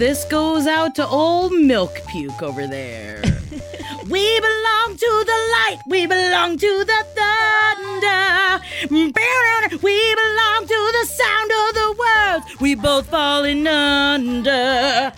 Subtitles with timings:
[0.00, 3.20] This goes out to old Milk Puke over there.
[4.08, 5.78] we belong to the light.
[5.86, 8.64] We belong to the thunder.
[8.90, 12.60] We belong to the sound of the words.
[12.62, 15.12] We both falling under.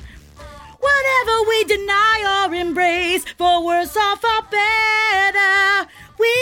[0.80, 5.88] Whatever we deny or embrace, for worse or for better,
[6.18, 6.34] we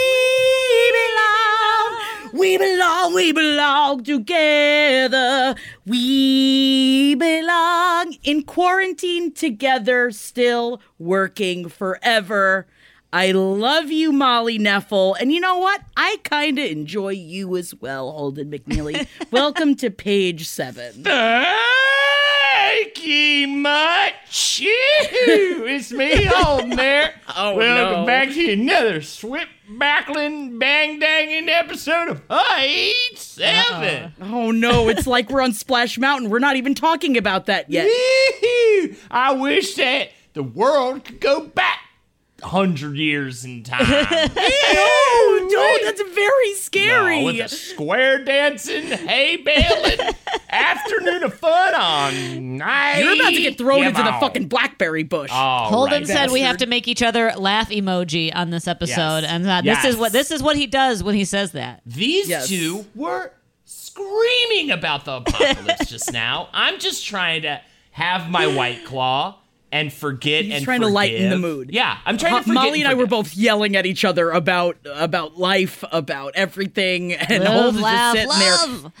[0.97, 2.20] belong.
[2.33, 5.55] We belong, we belong together.
[5.85, 12.67] We belong in quarantine together, still working forever.
[13.13, 15.15] I love you, Molly Knefel.
[15.19, 15.81] And you know what?
[15.97, 19.07] I kind of enjoy you as well, Holden McNeely.
[19.31, 21.03] Welcome to page seven.
[21.05, 21.57] Ah!
[22.61, 24.59] Thank you much.
[24.61, 27.15] it's me, Holden there.
[27.33, 28.05] Oh, Welcome no.
[28.05, 34.09] back to another swip backling bang danging episode of Page 7 uh-uh.
[34.33, 36.29] Oh no, it's like we're on Splash Mountain.
[36.29, 37.85] We're not even talking about that yet.
[39.09, 41.79] I wish that the world could go back
[42.51, 43.85] hundred years in time.
[44.73, 45.83] No, don't.
[45.85, 47.19] That's very scary.
[47.19, 49.99] No, with a square dancing, hay baling,
[50.49, 52.99] afternoon of fun on night.
[52.99, 55.29] You're about to get thrown into the fucking blackberry bush.
[55.33, 56.07] All Holden right.
[56.07, 59.25] said we have to make each other laugh emoji on this episode, Yes.
[59.31, 61.81] and uh, this is what this is what he does when he says that.
[61.85, 62.47] These Yes.
[62.47, 63.31] two were
[63.65, 66.49] screaming about the apocalypse just now.
[66.53, 67.61] I'm just trying to
[67.91, 69.37] have my white claw
[69.71, 71.69] and forget He's and trying to lighten the mood.
[71.71, 74.77] Yeah, I'm trying to forget Molly and I were both yelling at each other about
[74.85, 78.81] about life, about everything, and Love, Holden's laugh, just sitting love.
[78.83, 78.91] there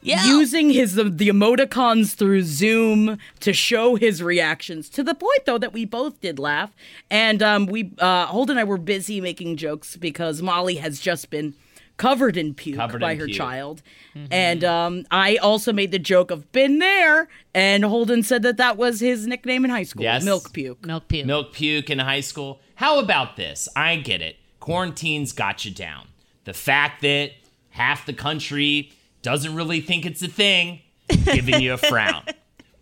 [0.00, 0.26] Yeah.
[0.28, 4.88] using his the, the emoticons through Zoom to show his reactions.
[4.90, 6.70] To the point though that we both did laugh,
[7.10, 11.30] and um, we uh, Holden and I were busy making jokes because Molly has just
[11.30, 11.54] been
[11.98, 13.36] covered in puke Covered by in her puke.
[13.36, 13.82] child,
[14.30, 18.78] and um, I also made the joke of "been there," and Holden said that that
[18.78, 20.24] was his nickname in high school, Yes.
[20.24, 20.86] Milk Puke.
[20.86, 21.26] Milk puke.
[21.26, 22.60] milk puke in high school.
[22.76, 23.68] How about this?
[23.76, 24.36] I get it.
[24.60, 26.06] Quarantine's got you down.
[26.44, 27.32] The fact that
[27.70, 28.92] half the country
[29.22, 30.80] doesn't really think it's a thing,
[31.24, 32.22] giving you a frown.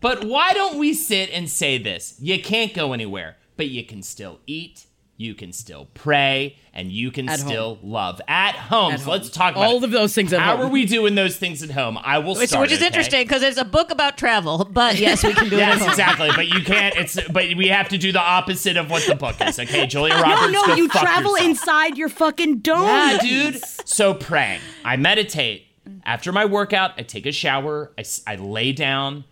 [0.01, 2.17] But why don't we sit and say this?
[2.21, 4.86] You can't go anywhere, but you can still eat,
[5.19, 7.49] you can still pray, and you can At home.
[7.49, 8.93] still love at home.
[8.93, 9.13] At so home.
[9.15, 9.85] let's talk about All it.
[9.85, 10.67] of those things at How home.
[10.67, 11.99] are we doing those things at home?
[12.03, 12.63] I will Which, start.
[12.63, 12.87] which is okay?
[12.89, 15.63] interesting because it's a book about travel, but yes, we can do it.
[15.63, 15.79] at home.
[15.81, 16.31] Yes, exactly.
[16.37, 16.95] But you can't.
[16.97, 19.59] It's but we have to do the opposite of what the book is.
[19.59, 20.53] Okay, Julia Roberts.
[20.53, 21.51] no, go you travel yourself.
[21.51, 22.87] inside your fucking dome.
[22.87, 23.63] Yeah, dude.
[23.87, 24.61] So praying.
[24.85, 25.63] I meditate.
[26.05, 27.93] After my workout, I take a shower.
[27.99, 29.25] I, I lay down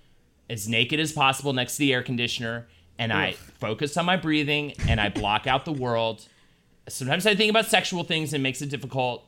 [0.49, 2.69] as naked as possible next to the air conditioner,
[2.99, 6.27] and I focus on my breathing and I block out the world.
[6.89, 9.25] Sometimes I think about sexual things and it makes it difficult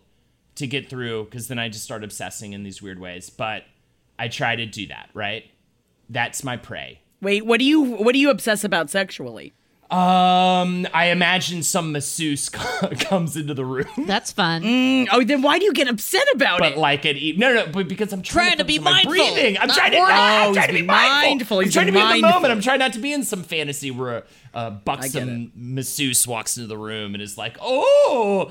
[0.56, 3.30] to get through because then I just start obsessing in these weird ways.
[3.30, 3.64] But
[4.18, 5.44] I try to do that, right?
[6.08, 7.00] That's my prey.
[7.20, 9.54] Wait, what do you what do you obsess about sexually?
[9.88, 12.48] Um, I imagine some masseuse
[13.00, 13.86] comes into the room.
[13.98, 15.06] That's fun.
[15.12, 16.74] Oh, then why do you get upset about But it?
[16.74, 18.92] But like it, e- no, no, but because I'm trying, Trying to be focus on
[18.92, 19.58] my mindful, breathing.
[19.58, 20.12] I'm not trying to, worry.
[20.12, 21.28] I'm Oh, trying to be mindful.
[21.28, 22.30] mindful, I'm trying to be being in the mindful.
[22.40, 22.52] moment.
[22.52, 24.24] I'm trying not to be in some fantasy where
[24.54, 25.50] uh, buxom it.
[25.54, 28.50] masseuse walks into the room and is like, "Oh,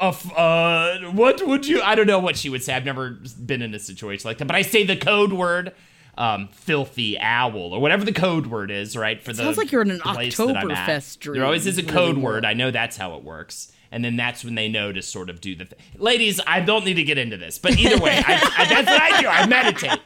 [0.00, 2.72] uh, uh, what would you?" I don't know what she would say.
[2.74, 5.72] I've never been in a situation like that, but I say the code word.
[6.18, 9.22] Um, filthy owl or whatever the code word is, right?
[9.22, 10.88] For the sounds like you're in an place that I'm at.
[10.88, 12.44] Oktoberfest There always is a code really word.
[12.44, 13.72] I know that's how it works.
[13.92, 15.78] And then that's when they know to sort of do the thing.
[15.96, 19.02] Ladies, I don't need to get into this, but either way, I, I, that's what
[19.02, 19.26] I do.
[19.28, 20.00] I meditate.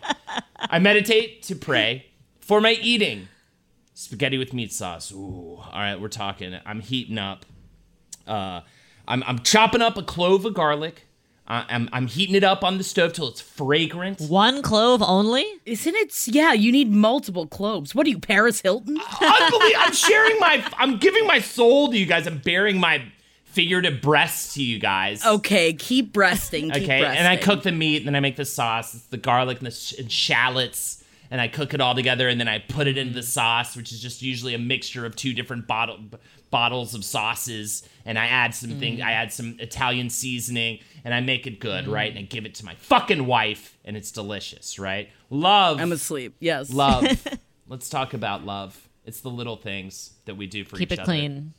[0.58, 2.06] I meditate to pray
[2.38, 3.28] for my eating.
[3.94, 5.12] spaghetti with meat sauce.
[5.12, 6.58] Ooh, all right, we're talking.
[6.64, 7.44] I'm heating up.
[8.26, 8.60] Uh,
[9.06, 11.06] I'm I'm chopping up a clove of garlic.
[11.46, 14.20] Uh, I'm I'm heating it up on the stove till it's fragrant.
[14.22, 15.44] One clove only?
[15.66, 16.26] Isn't it?
[16.26, 17.94] Yeah, you need multiple cloves.
[17.94, 18.98] What are you, Paris Hilton?
[19.20, 19.70] Unbelievable!
[19.78, 20.66] I'm sharing my.
[20.78, 22.26] I'm giving my soul to you guys.
[22.26, 23.02] I'm bearing my
[23.44, 25.24] figurative breasts to you guys.
[25.24, 26.70] Okay, keep breasting.
[26.70, 27.18] Keep okay, breasting.
[27.18, 28.94] and I cook the meat, and then I make the sauce.
[28.94, 32.40] It's the garlic and the sh- and shallots, and I cook it all together, and
[32.40, 35.34] then I put it into the sauce, which is just usually a mixture of two
[35.34, 36.16] different bottle b-
[36.54, 39.00] bottles of sauces, and I add some things.
[39.00, 42.08] I add some Italian seasoning, and I make it good, right?
[42.08, 45.08] And I give it to my fucking wife, and it's delicious, right?
[45.30, 45.80] Love.
[45.80, 46.36] I'm asleep.
[46.38, 46.72] Yes.
[46.72, 47.04] love.
[47.66, 48.88] Let's talk about love.
[49.04, 51.54] It's the little things that we do for Keep each it clean.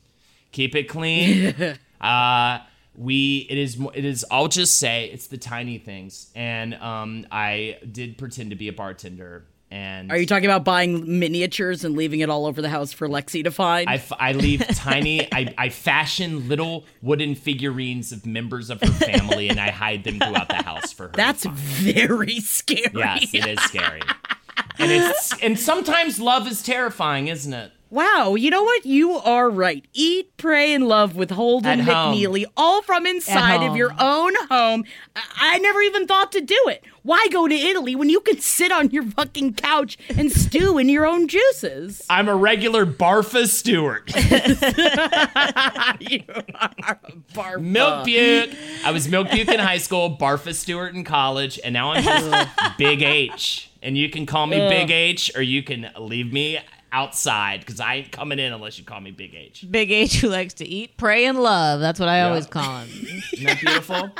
[0.50, 1.54] keep it clean.
[2.00, 2.60] uh,
[2.96, 4.24] we it is it is.
[4.30, 8.72] I'll just say it's the tiny things, and um, I did pretend to be a
[8.72, 12.92] bartender, and Are you talking about buying miniatures and leaving it all over the house
[12.92, 13.88] for Lexi to find?
[13.90, 15.26] I, f- I leave tiny.
[15.32, 20.18] I, I fashion little wooden figurines of members of her family, and I hide them
[20.20, 21.12] throughout the house for her.
[21.14, 22.90] That's very scary.
[22.94, 24.02] yes, it is scary,
[24.78, 27.72] and it's and sometimes love is terrifying, isn't it?
[27.88, 28.84] Wow, you know what?
[28.84, 29.84] You are right.
[29.92, 32.14] Eat, pray, and love with Holden At home.
[32.16, 34.84] McNeely, all from inside of your own home.
[35.14, 36.84] I-, I never even thought to do it.
[37.04, 40.88] Why go to Italy when you can sit on your fucking couch and stew in
[40.88, 42.04] your own juices?
[42.10, 44.12] I'm a regular Bartha Stewart.
[46.00, 46.24] you
[46.56, 47.62] are a barba.
[47.62, 48.50] Milk Butte.
[48.84, 52.48] I was Milk Butte in high school, Bartha Stewart in college, and now I'm just
[52.78, 53.70] Big H.
[53.80, 56.58] And you can call me Big H or you can leave me
[56.92, 59.66] outside because I ain't coming in unless you call me Big H.
[59.70, 61.80] Big H who likes to eat, pray, and love.
[61.80, 62.88] That's what I always call him.
[63.32, 64.10] Isn't that beautiful?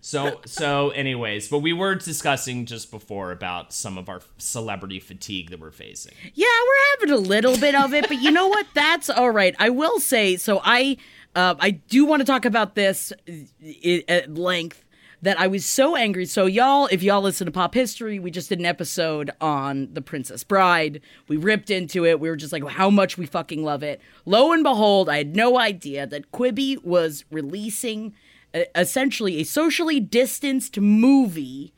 [0.00, 5.48] So, so, anyways, but we were discussing just before about some of our celebrity fatigue
[5.48, 6.12] that we're facing.
[6.34, 8.66] Yeah, we're having a little bit of it, but you know what?
[8.74, 9.56] That's all right.
[9.58, 10.60] I will say so.
[10.62, 10.98] I
[11.34, 13.14] uh, I do want to talk about this
[14.06, 14.84] at length.
[15.24, 16.26] That I was so angry.
[16.26, 20.02] So y'all, if y'all listen to pop history, we just did an episode on the
[20.02, 21.00] Princess Bride.
[21.28, 22.20] We ripped into it.
[22.20, 24.02] We were just like, how much we fucking love it.
[24.26, 28.12] Lo and behold, I had no idea that Quibi was releasing
[28.52, 31.72] uh, essentially a socially distanced movie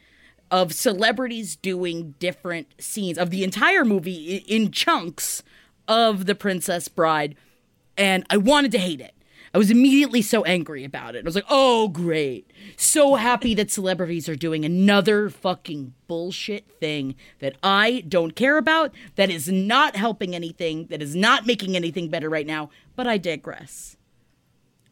[0.51, 5.45] of celebrities doing different scenes of the entire movie in chunks
[5.87, 7.37] of the Princess Bride,
[7.97, 9.16] and I wanted to hate it.
[9.57, 11.21] I was immediately so angry about it.
[11.21, 12.53] I was like, oh, great.
[12.77, 18.95] So happy that celebrities are doing another fucking bullshit thing that I don't care about,
[19.15, 23.17] that is not helping anything, that is not making anything better right now, but I
[23.17, 23.96] digress.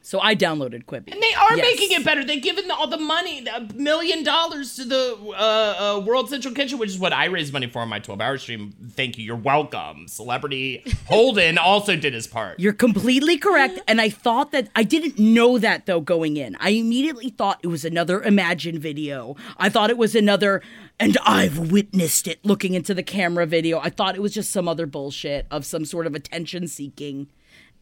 [0.06, 1.10] So I downloaded Quibi.
[1.12, 1.64] And they are Yes.
[1.80, 2.22] making it better.
[2.22, 6.78] They've given all the money, a million dollars to the uh, uh, World Central Kitchen,
[6.78, 8.74] which is what I raised money for on my 12 hour stream.
[8.90, 9.24] Thank you.
[9.24, 10.06] You're welcome.
[10.06, 12.60] Celebrity Holden also did his part.
[12.60, 13.80] You're completely correct.
[13.88, 16.54] And I thought that I didn't know that though going in.
[16.60, 19.36] I immediately thought it was another Imagine video.
[19.56, 20.60] I thought it was another,
[21.00, 23.78] and I've witnessed it looking into the camera video.
[23.80, 27.28] I thought it was just some other bullshit of some sort of attention seeking.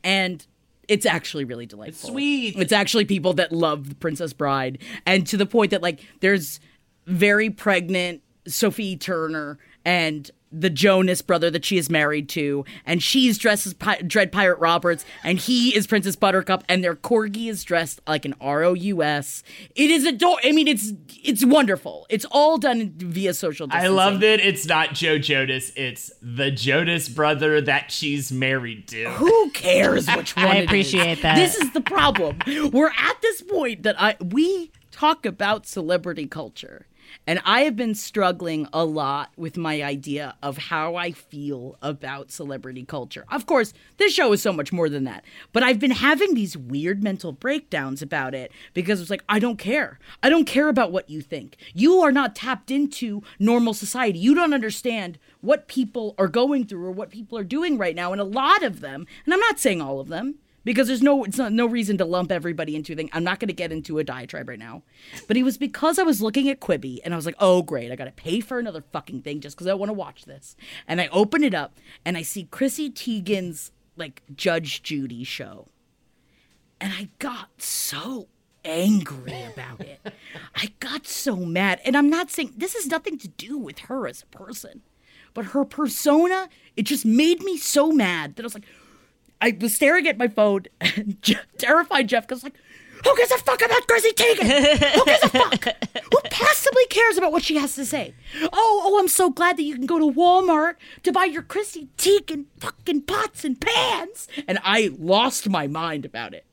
[0.04, 0.46] And
[0.92, 2.10] it's actually really delightful.
[2.10, 2.54] sweet.
[2.58, 4.78] It's actually people that love the Princess Bride.
[5.06, 6.60] And to the point that, like, there's
[7.06, 13.38] very pregnant Sophie Turner and the Jonas brother that she is married to, and she's
[13.38, 17.64] dressed as Pi- Dread Pirate Roberts, and he is Princess Buttercup, and their corgi is
[17.64, 19.42] dressed like an ROUS.
[19.74, 20.36] It is ador.
[20.44, 20.92] I mean, it's
[21.24, 22.06] it's wonderful.
[22.10, 23.66] It's all done via social.
[23.66, 23.90] distancing.
[23.90, 29.10] I love that it's not Joe Jonas, it's the Jonas brother that she's married to.
[29.10, 30.46] Who cares which one?
[30.46, 30.64] I it is?
[30.66, 31.36] appreciate that.
[31.36, 32.38] This is the problem.
[32.72, 36.86] We're at this point that I we talk about celebrity culture.
[37.26, 42.30] And I have been struggling a lot with my idea of how I feel about
[42.30, 43.24] celebrity culture.
[43.30, 45.24] Of course, this show is so much more than that.
[45.52, 49.58] But I've been having these weird mental breakdowns about it because it's like, I don't
[49.58, 49.98] care.
[50.22, 51.56] I don't care about what you think.
[51.74, 54.18] You are not tapped into normal society.
[54.18, 58.12] You don't understand what people are going through or what people are doing right now.
[58.12, 61.24] And a lot of them, and I'm not saying all of them, because there's no
[61.24, 63.10] it's not, no reason to lump everybody into thing.
[63.12, 64.82] I'm not going to get into a diatribe right now.
[65.28, 67.90] But it was because I was looking at Quibi and I was like, "Oh great,
[67.90, 70.56] I got to pay for another fucking thing just cuz I want to watch this."
[70.86, 75.68] And I open it up and I see Chrissy Teigen's like Judge Judy show.
[76.80, 78.26] And I got so
[78.64, 80.00] angry about it.
[80.54, 81.80] I got so mad.
[81.84, 84.82] And I'm not saying this has nothing to do with her as a person.
[85.34, 88.66] But her persona, it just made me so mad that I was like,
[89.42, 92.54] I was staring at my phone and Je- terrified Jeff because like,
[93.04, 94.92] Who gives a fuck about Chrissy Teigen?
[94.94, 95.64] Who gives a fuck?
[96.12, 98.14] Who possibly cares about what she has to say?
[98.40, 101.88] Oh, oh, I'm so glad that you can go to Walmart to buy your Chrissy
[101.98, 104.28] Teigen fucking pots and pans.
[104.46, 106.46] And I lost my mind about it.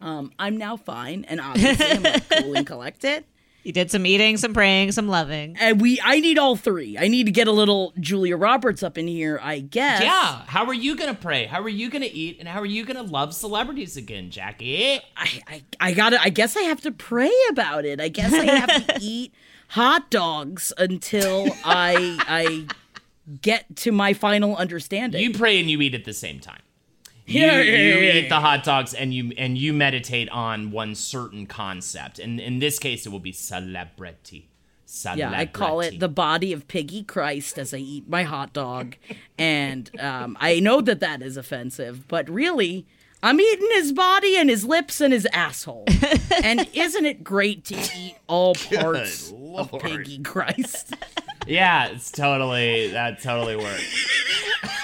[0.00, 3.24] Um, I'm now fine, and obviously I'm like, cool and collected.
[3.66, 5.56] You did some eating, some praying, some loving.
[5.58, 6.96] And we, I need all three.
[6.96, 10.04] I need to get a little Julia Roberts up in here, I guess.
[10.04, 10.42] Yeah.
[10.46, 11.46] How are you gonna pray?
[11.46, 12.36] How are you gonna eat?
[12.38, 15.00] And how are you gonna love celebrities again, Jackie?
[15.16, 16.22] I, I, I gotta.
[16.22, 18.00] I guess I have to pray about it.
[18.00, 19.34] I guess I have to eat
[19.70, 22.66] hot dogs until I, I
[23.42, 25.20] get to my final understanding.
[25.20, 26.60] You pray and you eat at the same time.
[27.26, 30.70] You, Yeah, yeah, you yeah, eat the hot dogs and you and you meditate on
[30.70, 32.18] one certain concept.
[32.18, 34.48] And in this case, it will be celebrity.
[34.84, 35.32] Celebrity.
[35.34, 38.94] Yeah, I call it the body of Piggy Christ as I eat my hot dog.
[39.36, 42.86] and um, I know that that is offensive, but really,
[43.22, 45.86] I'm eating his body and his lips and his asshole.
[46.44, 50.94] and isn't it great to eat all parts of Piggy Christ?
[51.48, 54.08] Yeah, it's totally that totally works.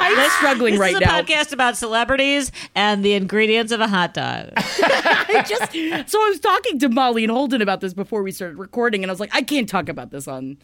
[0.00, 1.20] I'm struggling This right is a now.
[1.22, 4.50] podcast about celebrities and the ingredients of a hot dog.
[4.56, 5.72] I just
[6.10, 9.10] so I was talking to Molly and Holden about this before we started recording, and
[9.10, 10.58] I was like, I can't talk about this on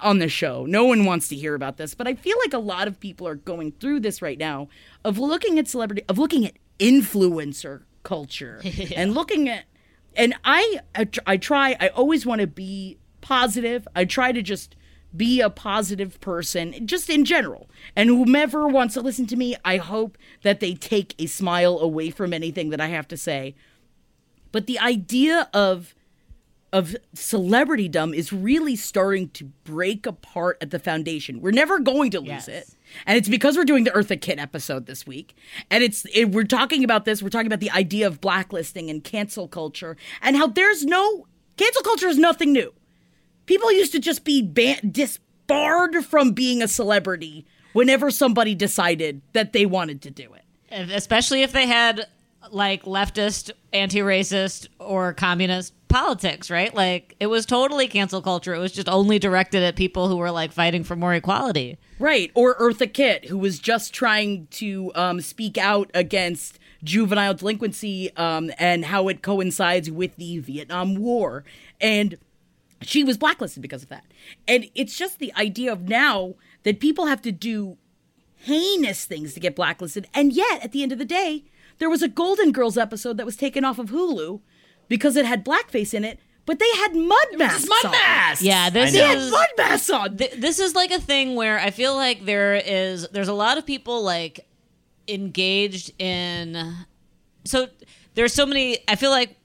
[0.00, 0.64] on the show.
[0.66, 3.26] No one wants to hear about this, but I feel like a lot of people
[3.26, 4.68] are going through this right now
[5.04, 8.60] of looking at celebrity, of looking at influencer culture,
[8.96, 9.64] and looking at,
[10.16, 11.76] and I I, I try.
[11.80, 13.86] I always want to be positive.
[13.94, 14.76] I try to just
[15.16, 17.68] be a positive person, just in general.
[17.94, 22.10] And whomever wants to listen to me, I hope that they take a smile away
[22.10, 23.54] from anything that I have to say.
[24.50, 25.94] But the idea of
[26.72, 31.42] of celebritydom is really starting to break apart at the foundation.
[31.42, 32.66] We're never going to lose it.
[33.04, 35.36] And it's because we're doing the Eartha Kitt episode this week.
[35.70, 39.04] And it's it, we're talking about this, we're talking about the idea of blacklisting and
[39.04, 41.26] cancel culture and how there's no
[41.58, 42.72] cancel culture is nothing new.
[43.46, 49.52] People used to just be ban- disbarred from being a celebrity whenever somebody decided that
[49.52, 50.44] they wanted to do it.
[50.70, 52.06] Especially if they had
[52.50, 56.74] like leftist, anti-racist, or communist politics, right?
[56.74, 58.54] Like it was totally cancel culture.
[58.54, 61.78] It was just only directed at people who were like fighting for more equality.
[61.98, 62.30] Right.
[62.34, 68.50] Or Eartha Kitt, who was just trying to um, speak out against juvenile delinquency um,
[68.58, 71.44] and how it coincides with the Vietnam War.
[71.80, 72.16] And
[72.82, 74.04] she was blacklisted because of that.
[74.46, 76.34] And it's just the idea of now
[76.64, 77.76] that people have to do
[78.36, 80.06] heinous things to get blacklisted.
[80.14, 81.44] And yet, at the end of the day,
[81.78, 84.40] there was a Golden Girls episode that was taken off of Hulu
[84.88, 87.68] because it had blackface in it, but they had mud masks.
[87.68, 87.90] Mud on.
[87.92, 88.42] masks.
[88.42, 90.16] Yeah, this They had is mud masks on.
[90.16, 93.58] th- this is like a thing where I feel like there is there's a lot
[93.58, 94.46] of people like
[95.08, 96.74] engaged in
[97.44, 97.68] so
[98.14, 99.36] there's so many I feel like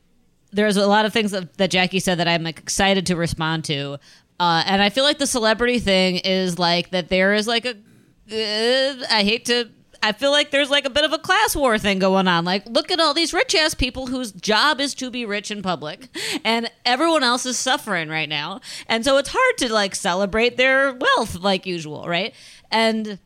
[0.58, 4.00] there's a lot of things that, that Jackie said that I'm excited to respond to.
[4.40, 7.76] Uh, and I feel like the celebrity thing is like that there is like a
[8.30, 9.70] uh, I hate to
[10.02, 12.46] I feel like there's like a bit of a class war thing going on.
[12.46, 15.62] Like, look at all these rich ass people whose job is to be rich in
[15.62, 16.08] public,
[16.44, 18.62] and everyone else is suffering right now.
[18.88, 22.34] And so it's hard to like celebrate their wealth like usual, right?
[22.72, 23.20] And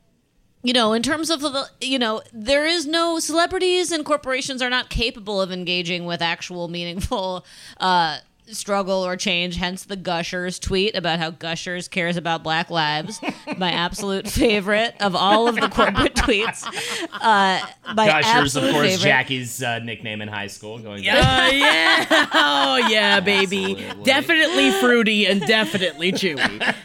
[0.63, 4.69] you know, in terms of the, you know, there is no celebrities and corporations are
[4.69, 7.45] not capable of engaging with actual meaningful
[7.79, 9.55] uh, struggle or change.
[9.55, 13.19] Hence the Gushers tweet about how Gushers cares about Black lives.
[13.57, 16.63] my absolute favorite of all of the corporate tweets.
[17.11, 17.65] Uh,
[17.95, 18.99] my Gushers, of course, favorite.
[19.03, 20.79] Jackie's uh, nickname in high school.
[20.79, 22.27] Going Uh, yeah.
[22.33, 23.83] Oh, yeah, baby.
[24.03, 26.75] Definitely fruity and definitely chewy.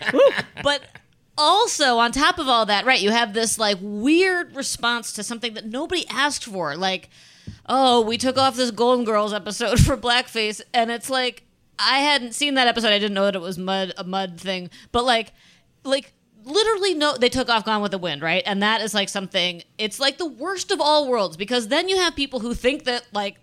[0.63, 0.83] But
[1.39, 5.55] also, on top of all that, right, you have this like weird response to something
[5.55, 6.77] that nobody asked for.
[6.77, 7.11] Like,
[7.69, 11.45] oh, we took off this Golden Girls episode for blackface, and it's like
[11.79, 12.89] I hadn't seen that episode.
[12.93, 14.71] I didn't know that it was mud a mud thing.
[14.93, 15.33] But like
[15.85, 16.13] like
[16.45, 18.43] literally no they took off Gone with the Wind, right?
[18.47, 21.97] And that is like something it's like the worst of all worlds because then you
[21.97, 23.37] have people who think that like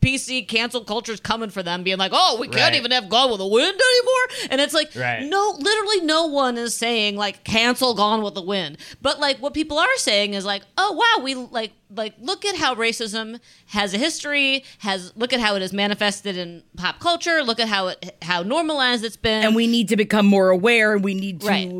[0.00, 2.74] PC cancel culture is coming for them, being like, "Oh, we can't Right.
[2.76, 5.22] even have Gone with the Wind anymore," and it's like, Right.
[5.24, 8.78] no, literally, no one is saying like cancel Gone with the Wind.
[9.02, 12.54] But like, what people are saying is like, "Oh, wow, we like like look at
[12.54, 17.42] how racism has a history, has look at how it is manifested in pop culture,
[17.42, 20.94] look at how it how normalized it's been, and we need to become more aware
[20.94, 21.72] and we need to Right.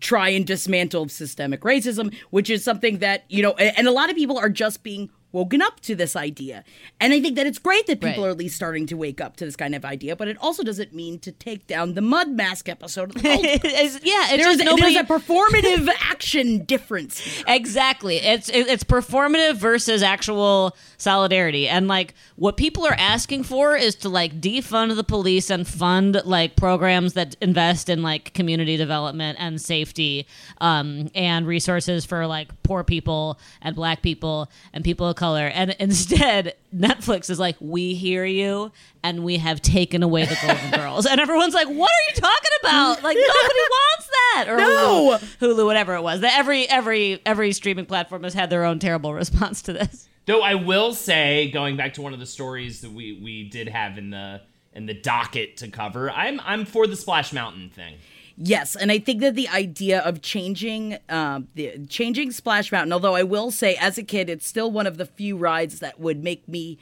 [0.00, 4.16] try and dismantle systemic racism which is something that you know and a lot of
[4.16, 6.62] people are just being woken up to this idea.
[7.00, 8.28] And I think that it's great that people Right.
[8.28, 10.62] are at least starting to wake up to this kind of idea, but it also
[10.62, 14.56] doesn't mean to take down the mud mask episode of the It's- yeah, it's there's,
[14.58, 14.94] just nobody.
[14.94, 17.18] there's a performative action difference.
[17.18, 17.44] here.
[17.48, 18.16] Exactly.
[18.18, 21.68] It's it's performative versus actual solidarity.
[21.68, 26.22] And like what people are asking for is to like defund the police and fund
[26.24, 30.26] like programs that invest in like community development and safety
[30.60, 35.46] um, and resources for like poor people and black people and people of color.
[35.46, 38.70] And instead, Netflix is like, we hear you
[39.02, 41.06] and we have taken away the Golden Girls.
[41.06, 43.02] And everyone's like, what are you talking about?
[43.02, 43.24] Like nobody
[43.70, 44.44] wants that.
[44.48, 45.18] Or No.
[45.40, 46.20] Hulu, Hulu, whatever it was.
[46.20, 50.08] That every every every streaming platform has had their own terrible response to this.
[50.26, 53.68] Though I will say, going back to one of the stories that we we did
[53.68, 54.42] have in the
[54.74, 57.94] in the docket to cover, I'm I'm for the Splash Mountain thing.
[58.36, 62.92] Yes, and I think that the idea of changing, um, the changing Splash Mountain.
[62.92, 66.00] Although I will say, as a kid, it's still one of the few rides that
[66.00, 66.78] would make me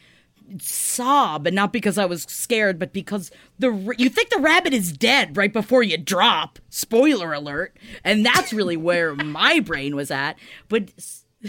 [0.58, 4.92] sob, and not because I was scared, but because the you think the rabbit is
[4.92, 6.58] dead right before you drop.
[6.70, 10.38] Spoiler alert, and that's really where my brain was at.
[10.68, 10.90] But.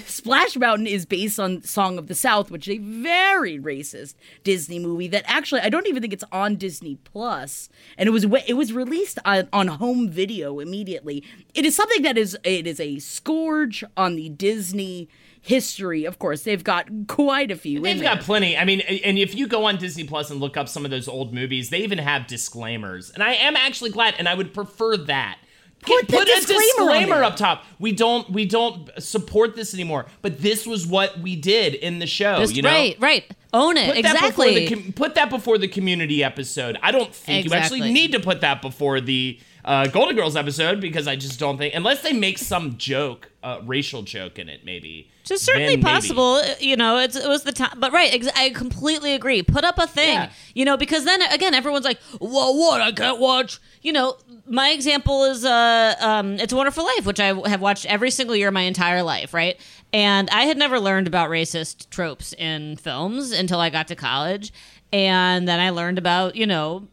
[0.06, 4.80] Splash Mountain is based on Song of the South, which is a very racist Disney
[4.80, 8.54] movie that actually I don't even think it's on Disney Plus, and it was it
[8.54, 11.24] was released on, on home video immediately.
[11.54, 15.10] It is something that is it is a scourge on the Disney
[15.42, 16.06] history.
[16.06, 17.82] Of course, they've got quite a few.
[17.82, 18.58] They've got plenty.
[18.58, 21.08] I mean, and if you go on Disney Plus and look up some of those
[21.08, 23.12] old movies, they even have disclaimers.
[23.12, 25.38] And I am actually glad, and I would prefer that.
[25.84, 26.62] Put the a disclaimer
[26.94, 27.64] disclaimer up top.
[27.80, 30.06] We don't we don't support this anymore.
[30.22, 32.40] But this was what we did in the show.
[32.40, 33.26] This- you know, right, right.
[33.54, 33.94] Own it.
[33.94, 34.68] Put that exactly.
[34.68, 36.78] the put that before the community episode.
[36.82, 40.82] I don't think you actually need to put that before the uh, Golden Girls episode
[40.82, 44.66] because I just don't think unless they make some joke, uh, racial joke in it,
[44.66, 45.10] maybe.
[45.24, 45.84] Just certainly then maybe.
[45.84, 46.98] possible, you know.
[46.98, 48.14] It's, it was the time, but right.
[48.14, 49.42] Ex- I completely agree.
[49.42, 50.30] Put up a thing, Yeah.
[50.54, 52.82] you know, because then again, everyone's like, "Well, what?
[52.82, 57.22] I can't watch." You know, my example is uh, um, "It's a Wonderful Life," which
[57.22, 59.58] I have watched every single year my entire life, right?
[59.94, 64.52] And I had never learned about racist tropes in films until I got to college,
[64.92, 66.90] and then I learned about, you know,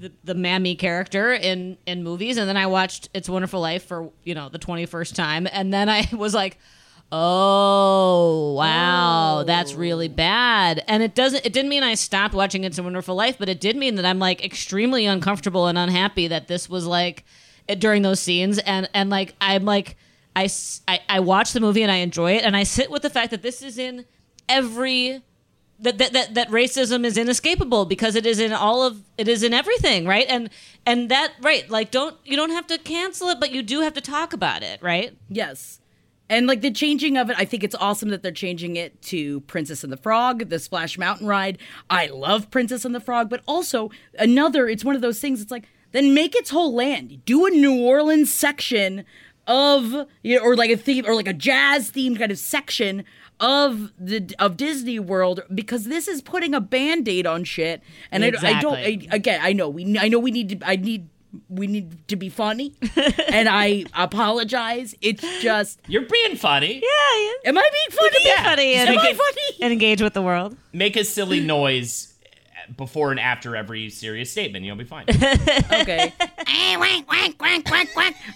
[0.00, 2.36] the, the mammy character in in movies.
[2.36, 5.46] And then i watched it's a wonderful life for you know the 21st time.
[5.52, 6.58] And then i was like
[7.12, 10.12] oh wow that's really oh.
[10.12, 10.82] bad.
[10.88, 13.60] And it doesn't it didn't mean i stopped watching it's a wonderful life but it
[13.60, 17.24] did mean that i'm like extremely uncomfortable and unhappy that this was like
[17.78, 18.58] during those scenes.
[18.58, 19.96] And and like i'm like
[20.34, 22.44] I, s- I I watch the movie and i enjoy it.
[22.44, 24.06] And i sit with the fact that this is in
[24.48, 25.22] every
[25.80, 29.42] that, that that that racism is inescapable because it is in all of it is
[29.42, 30.50] in everything right and
[30.84, 33.94] and that right like don't you don't have to cancel it but you do have
[33.94, 35.80] to talk about it right Yes.
[36.28, 39.40] And like the changing of it, I think it's awesome that they're changing it to
[39.40, 41.58] Princess and the Frog, the Splash Mountain ride.
[41.90, 45.50] I love Princess and the Frog, but also another, it's one of those things, it's
[45.50, 47.24] like, then make its whole land.
[47.24, 49.04] Do a New Orleans section
[49.48, 53.04] of, you know, or like a theme, or like a jazz themed kind of section
[53.40, 58.32] of the of Disney World because this is putting a band-aid on shit and I,
[58.42, 61.08] I don't I, again I know we I know we need to I need
[61.48, 62.74] we need to be funny
[63.32, 66.74] and I apologize it's just You're being funny.
[66.74, 68.16] yeah Am I being funny?
[68.24, 68.44] yeah.
[68.44, 69.62] funny and, Am I funny?
[69.62, 72.10] and engage with the world Make a silly noise
[72.76, 74.64] before and after every serious statement.
[74.64, 75.06] You'll be fine.
[75.72, 76.12] Okay.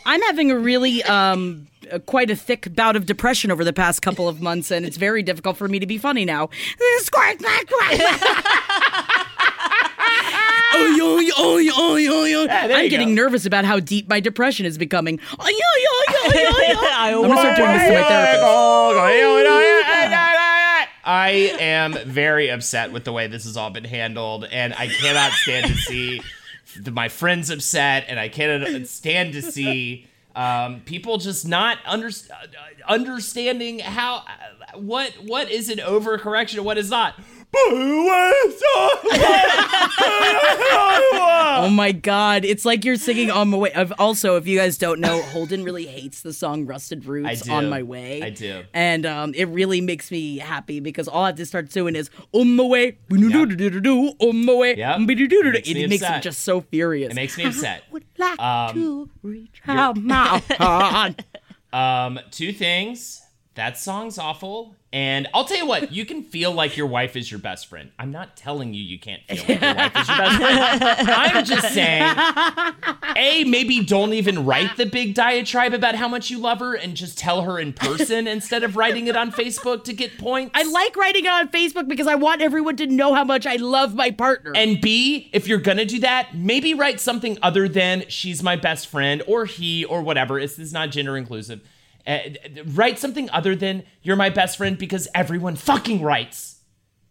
[0.06, 4.02] I'm having a really um Uh, quite a thick bout of depression over the past
[4.02, 6.48] couple of months, and it's very difficult for me to be funny now.
[6.98, 8.00] Squawk, quack, quack.
[10.76, 12.46] Oh, yo, yo, yo, yo, yo.
[12.46, 13.22] there I'm getting go.
[13.22, 15.20] nervous about how deep my depression is becoming.
[15.38, 16.50] Yo, yo, yo, yo, yo.
[16.50, 18.42] I I'm gonna start doing this to my therapist.
[21.06, 25.32] I am very upset with the way this has all been handled, and I cannot
[25.32, 26.22] stand to see
[26.90, 32.46] my friends upset, and I cannot stand to see um, people just not under, uh,
[32.88, 34.24] understanding how
[34.74, 37.14] what what is an overcorrection and what is not.
[41.56, 43.72] Oh my god, it's like you're singing on my way.
[43.72, 47.68] I've also, if you guys don't know, Holden really hates the song Rusted Roots on
[47.68, 48.22] my way.
[48.22, 48.64] I do.
[48.74, 52.10] And um, it really makes me happy because all I have to start doing is
[52.32, 52.98] on my way,
[54.20, 54.74] on my way.
[55.66, 57.12] It Makes me just so furious.
[57.12, 57.84] It makes me upset.
[57.92, 61.24] would like Um, to reach out my hand.
[61.72, 63.22] Um, two things.
[63.54, 67.28] That song's awful, And I'll tell you what, you can feel like your wife is
[67.28, 67.90] your best friend.
[67.98, 71.10] I'm not telling you you can't feel like your wife is your best friend.
[71.10, 72.16] I'm just saying,
[73.16, 76.94] A, maybe don't even write the big diatribe about how much you love her and
[76.94, 80.52] just tell her in person instead of writing it on Facebook to get points.
[80.54, 83.56] I like writing it on Facebook because I want everyone to know how much I
[83.56, 84.52] love my partner.
[84.54, 88.86] And B, if you're gonna do that, maybe write something other than she's my best
[88.86, 90.38] friend or he or whatever.
[90.38, 91.62] It's, it's not gender inclusive.
[92.06, 92.18] Uh,
[92.66, 96.54] write something other than you're my best friend because everyone fucking writes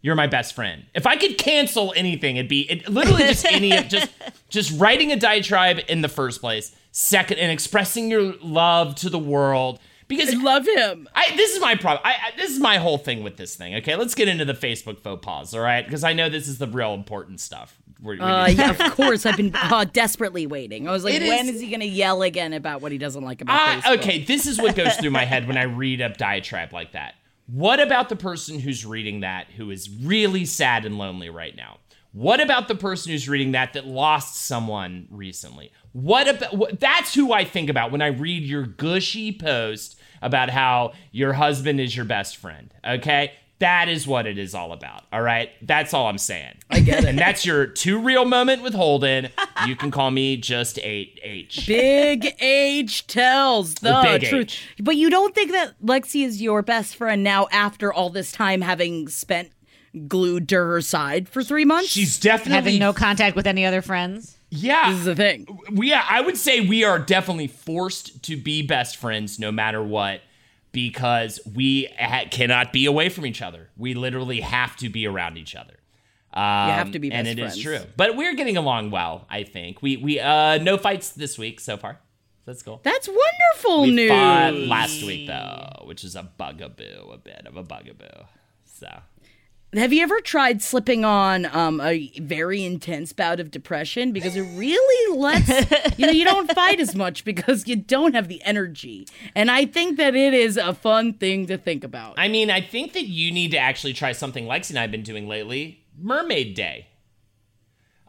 [0.04, 0.84] you're my best friend.
[0.92, 4.12] If I could cancel anything, it'd be it, literally just any just
[4.50, 6.76] just writing a diatribe in the first place.
[6.92, 11.08] Second, and expressing your love to the world because I love him.
[11.14, 12.02] I this is my problem.
[12.04, 13.76] I, I this is my whole thing with this thing.
[13.76, 15.54] Okay, let's get into the Facebook faux pas.
[15.54, 17.80] All right, because I know this is the real important stuff.
[18.04, 20.86] We're- we Uh, yeah, of course, I've been uh, desperately waiting.
[20.86, 22.98] I was like, It when is- is he going to yell again about what he
[22.98, 23.98] doesn't like about I- Facebook?
[23.98, 27.14] okay, this is what goes through my head when I read a diatribe like that.
[27.46, 31.78] What about the person who's reading that who is really sad and lonely right now?
[32.12, 35.72] What about the person who's reading that that lost someone recently?
[35.92, 40.48] What about what, that's who I think about when I read your gushy post about
[40.48, 42.72] how your husband is your best friend.
[42.86, 43.32] Okay?
[43.64, 45.04] That is what it is all about.
[45.10, 45.50] All right?
[45.62, 46.58] That's all I'm saying.
[46.70, 47.08] I get it.
[47.08, 49.30] And that's your two real moment with Holden.
[49.66, 51.66] You can call me just 8H.
[51.66, 54.42] Big H tells the Big truth.
[54.42, 54.74] H.
[54.80, 58.60] But you don't think that Lexi is your best friend now after all this time
[58.60, 59.50] having spent
[60.08, 61.88] glued to her side for three months?
[61.88, 64.36] She's definitely Having no contact with any other friends.
[64.50, 64.90] Yeah.
[64.90, 65.46] This is the thing.
[65.72, 70.20] Yeah, I would say we are definitely forced to be best friends no matter what
[70.74, 73.70] because we ha- cannot be away from each other.
[73.78, 75.74] We literally have to be around each other.
[76.34, 77.62] Um, have to be and it is friends.
[77.62, 77.90] true.
[77.96, 79.80] But we're getting along well, I think.
[79.80, 82.00] We we uh no fights this week so far.
[82.44, 82.80] That's cool.
[82.82, 84.68] That's wonderful we news.
[84.68, 88.24] last week though, which is a bugaboo, a bit of a bugaboo.
[88.64, 88.88] So
[89.76, 94.12] Have you ever tried slipping on um, a very intense bout of depression?
[94.12, 95.48] Because it really lets
[95.98, 99.66] you know you don't fight as much because you don't have the energy, and I
[99.66, 102.14] think that it is a fun thing to think about.
[102.18, 104.90] I mean, I think that you need to actually try something Lexi and I have
[104.90, 106.86] been doing lately Mermaid Day.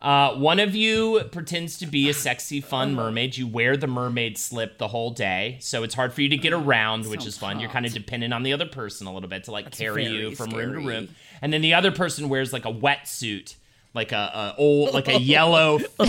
[0.01, 3.37] Uh, one of you pretends to be a sexy, fun mermaid.
[3.37, 6.53] You wear the mermaid slip the whole day, so it's hard for you to get
[6.53, 7.59] around, which is fun.
[7.59, 10.35] You're kind of dependent on the other person a little bit to like carry you
[10.35, 11.09] from room to room.
[11.41, 13.55] And then the other person wears like a wetsuit,
[13.95, 15.79] like a, a old, like a yellow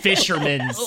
[0.00, 0.78] fisherman's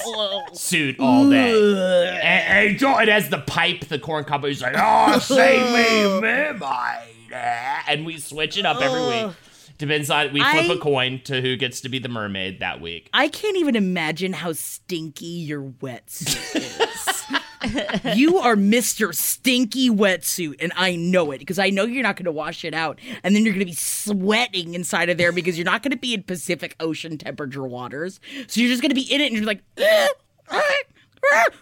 [0.53, 1.53] suit all day.
[2.23, 4.45] And, and it has the pipe, the corn cob.
[4.45, 6.62] He's like, "Oh, save me, mermaid!"
[7.88, 9.36] And we switch it up every week.
[9.77, 12.81] Depends on we flip I- a coin to who gets to be the mermaid that
[12.81, 13.09] week.
[13.13, 17.13] I can't even imagine how stinky your wetsuit is.
[18.15, 19.15] you are Mr.
[19.15, 22.73] Stinky Wetsuit, and I know it because I know you're not going to wash it
[22.73, 22.99] out.
[23.23, 25.97] And then you're going to be sweating inside of there because you're not going to
[25.97, 28.19] be in Pacific Ocean temperature waters.
[28.47, 29.63] So you're just going to be in it and you're like,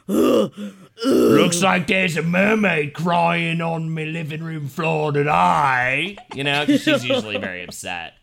[1.04, 6.18] Looks like there's a mermaid crying on my living room floor today.
[6.36, 8.14] You know, 'cause she's usually very upset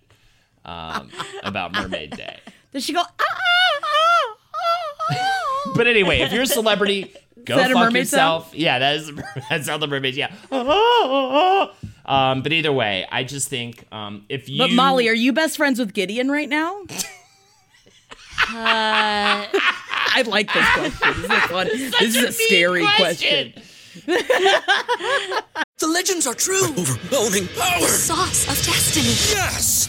[0.64, 1.10] um,
[1.42, 2.38] about Mermaid Day.
[2.72, 5.72] does she go, ah, ah, ah, ah, ah.
[5.74, 7.12] But anyway, if you're a celebrity,
[7.44, 8.52] go that a fuck mermaid yourself.
[8.54, 9.10] Yeah, that is
[9.50, 10.16] that's how the mermaids.
[10.16, 10.32] Yeah.
[12.06, 14.58] Um, but either way, I just think um, if you.
[14.58, 16.82] But Molly, are you best friends with Gideon right now?
[18.54, 19.44] Uh,
[20.18, 21.22] I like this question.
[21.22, 21.66] This is a fun.
[21.68, 23.52] this is a scary question.
[25.78, 26.64] The legends are true.
[26.64, 27.86] Overwhelming power.
[27.86, 29.06] Sauce of destiny.
[29.30, 29.88] Yes!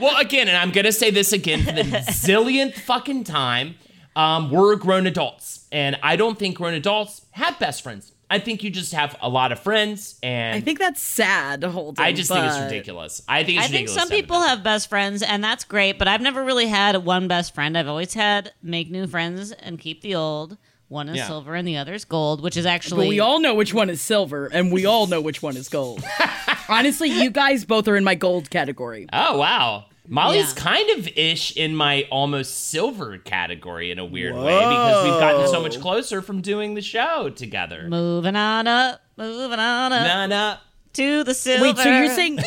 [0.00, 3.76] Well, again, and I'm gonna say this again for the zillionth fucking time.
[4.16, 8.12] Um, we're grown adults, and I don't think grown adults have best friends.
[8.30, 12.00] I think you just have a lot of friends, and I think that's sad, Hold
[12.00, 13.22] I just think it's ridiculous.
[13.28, 15.98] I think it's I think some people have best friends, and that's great.
[15.98, 17.76] But I've never really had one best friend.
[17.76, 20.56] I've always had make new friends and keep the old.
[20.88, 21.26] One is Yeah.
[21.26, 23.90] silver and the other is gold, which is But actually we all know which one
[23.90, 26.04] is silver, and we all know which one is gold.
[26.68, 29.06] Honestly, you guys both are in my gold category.
[29.12, 29.86] Oh wow.
[30.06, 30.62] Molly's Yeah.
[30.62, 35.48] kind of ish in my almost silver category in a weird way because we've gotten
[35.48, 37.86] so much closer from doing the show together.
[37.88, 40.60] moving on up, moving on up, On up.
[40.94, 41.62] To the silver.
[41.64, 42.38] Wait, so you're saying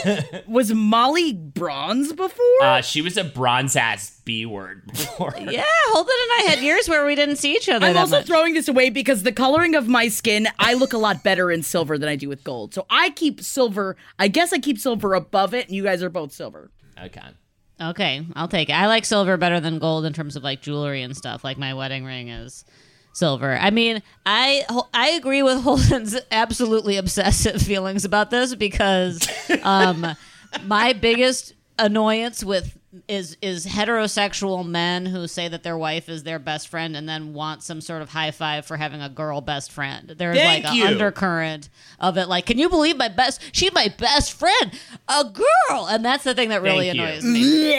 [0.48, 2.46] was Molly bronze before?
[2.64, 5.34] Uh, she was a bronze ass B word before.
[5.40, 8.18] Yeah, Holden and I had years where we didn't see each other I'm that also
[8.18, 8.26] much.
[8.28, 11.64] throwing this away because the coloring of my skin, I look a lot better in
[11.64, 12.74] silver than I do with gold.
[12.74, 13.96] So I keep silver.
[14.20, 16.72] I guess I keep silver above it, and you guys are both silver.
[17.02, 17.22] Okay.
[17.80, 18.74] Okay, I'll take it.
[18.74, 21.44] I like silver better than gold in terms of like jewelry and stuff.
[21.44, 22.66] Like my wedding ring is
[23.18, 23.58] silver.
[23.60, 29.28] I mean, I I agree with Holden's absolutely obsessive feelings about this because
[29.64, 30.06] um,
[30.66, 32.78] my biggest annoyance with
[33.08, 37.34] is is heterosexual men who say that their wife is their best friend and then
[37.34, 40.16] want some sort of high five for having a girl best friend.
[40.18, 42.28] There's Thank like an undercurrent of it.
[42.28, 43.42] Like, can you believe my best?
[43.52, 44.72] She's my best friend,
[45.08, 47.04] a girl, and that's the thing that really Thank you.
[47.04, 47.74] annoys me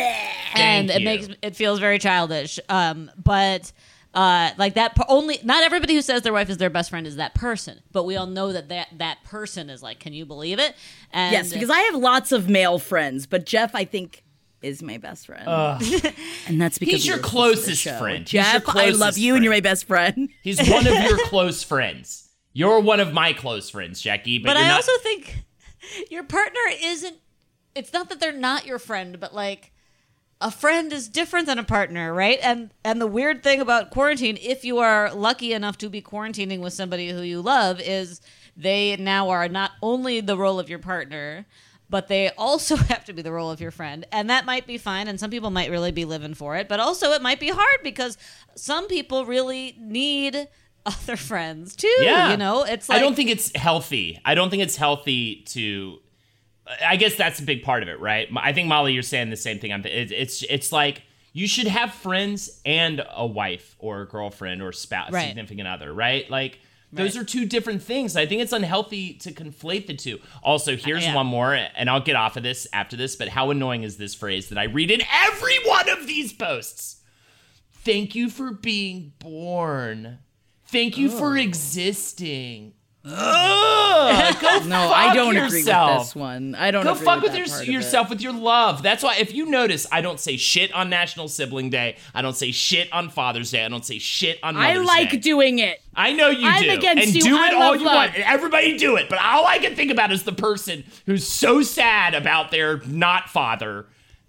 [0.54, 1.04] and Thank it you.
[1.04, 2.60] makes it feels very childish.
[2.68, 3.72] Um, but
[4.14, 7.06] uh, like that per- only not everybody who says their wife is their best friend
[7.06, 10.24] is that person, but we all know that that that person is like, can you
[10.24, 10.74] believe it?
[11.12, 14.24] And yes, because I have lots of male friends, but Jeff, I think,
[14.62, 15.44] is my best friend.
[15.46, 15.82] Ugh.
[16.48, 18.28] and that's because He's your listen to the closest friend.
[18.28, 20.28] He's your Jeff, I love closest you, and you're my best friend.
[20.42, 22.28] He's one of your close friends.
[22.52, 24.38] You're one of my close friends, Jackie.
[24.38, 25.44] But, but you're I not- also think
[26.10, 27.16] your partner isn't.
[27.74, 29.70] It's not that they're not your friend, but like
[30.40, 32.38] a friend is different than a partner, right?
[32.42, 36.60] And and the weird thing about quarantine, if you are lucky enough to be quarantining
[36.60, 38.20] with somebody who you love, is
[38.56, 41.46] they now are not only the role of your partner,
[41.90, 44.06] but they also have to be the role of your friend.
[44.12, 46.80] And that might be fine, and some people might really be living for it, but
[46.80, 48.16] also it might be hard because
[48.54, 50.48] some people really need
[50.86, 51.92] other friends too.
[52.00, 52.30] Yeah.
[52.30, 54.20] You know, it's like I don't think it's healthy.
[54.24, 55.98] I don't think it's healthy to.
[56.84, 58.28] I guess that's a big part of it, right?
[58.36, 59.72] I think Molly, you're saying the same thing.
[59.72, 59.84] I'm.
[59.84, 61.02] It's it's it's like
[61.32, 65.28] you should have friends and a wife or a girlfriend or spouse, Right.
[65.28, 66.28] significant other, right?
[66.30, 66.58] Like
[66.92, 67.22] those Right.
[67.22, 68.16] are two different things.
[68.16, 70.20] I think it's unhealthy to conflate the two.
[70.42, 71.14] Also, uh, here's yeah.
[71.14, 73.14] one more, and I'll get off of this after this.
[73.14, 77.02] But how annoying is this phrase that I read in every one of these posts?
[77.72, 80.18] Thank you for being born.
[80.66, 81.40] Thank you for oh.
[81.40, 82.74] existing.
[83.10, 85.50] Ugh, go No, I don't yourself.
[85.50, 86.54] agree with this one.
[86.54, 87.68] I don't Go agree fuck with with, your, it.
[87.68, 88.82] yourself with your love.
[88.82, 91.96] That's why, if you notice, I don't say shit on National Sibling Day.
[92.14, 93.64] I don't say shit on Father's Day.
[93.64, 95.16] I don't say shit on Mother's I like Day.
[95.18, 95.80] doing it.
[95.94, 96.70] I know you I'm do.
[96.70, 97.22] against and you.
[97.22, 97.94] do I it all you love.
[97.94, 98.14] want.
[98.14, 99.08] And everybody do it.
[99.08, 103.28] But all I can think about is the person who's so sad about their not
[103.28, 103.86] father.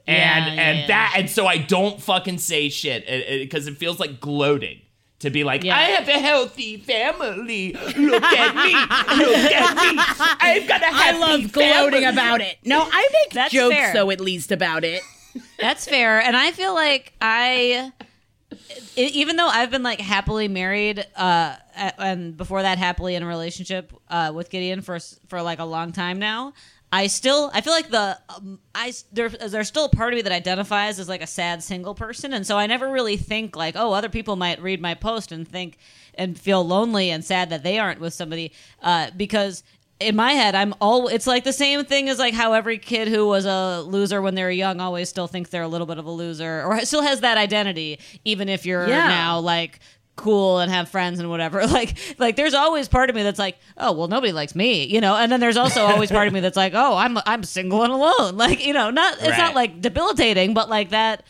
[0.08, 0.88] And Yeah, and yeah.
[0.88, 3.06] that and so I don't fucking say shit
[3.44, 4.82] because it, feels like gloating
[5.20, 5.76] to be like Yeah.
[5.78, 7.74] I have a healthy family.
[7.74, 8.74] Look at me.
[9.26, 10.04] Look at me.
[10.40, 12.58] I've got a I happy love gloating family." about it.
[12.66, 13.94] No, I make That's jokes fair.
[13.94, 15.02] though, at least about it.
[15.60, 17.92] That's fair, and I feel like I,
[18.96, 21.56] even though I've been like happily married, uh,
[21.98, 25.92] and before that happily in a relationship uh, with Gideon for for like a long
[25.92, 26.54] time now.
[26.92, 30.22] I still, I feel like the, um, I there, there's still a part of me
[30.24, 33.76] that identifies as like a sad single person, and so I never really think like,
[33.78, 35.78] oh, other people might read my post and think
[36.16, 39.64] and feel lonely and sad that they aren't with somebody, uh, because
[40.00, 41.10] in my head, I'm all.
[41.10, 44.34] It's like the same thing as like how every kid who was a loser when
[44.34, 47.02] they were young always still thinks they're a little bit of a loser, or still
[47.02, 49.08] has that identity, even if you're Yeah.
[49.10, 49.80] now like
[50.20, 51.66] cool and have friends and whatever.
[51.68, 55.02] Like, like there's always part of me that's like, oh well, nobody likes me, you
[55.02, 55.16] know.
[55.16, 57.92] And then there's also always part of me that's like, oh, I'm I'm single and
[57.94, 58.36] alone.
[58.38, 59.38] Like, you know, not it's Right.
[59.38, 61.24] not like debilitating, but like that.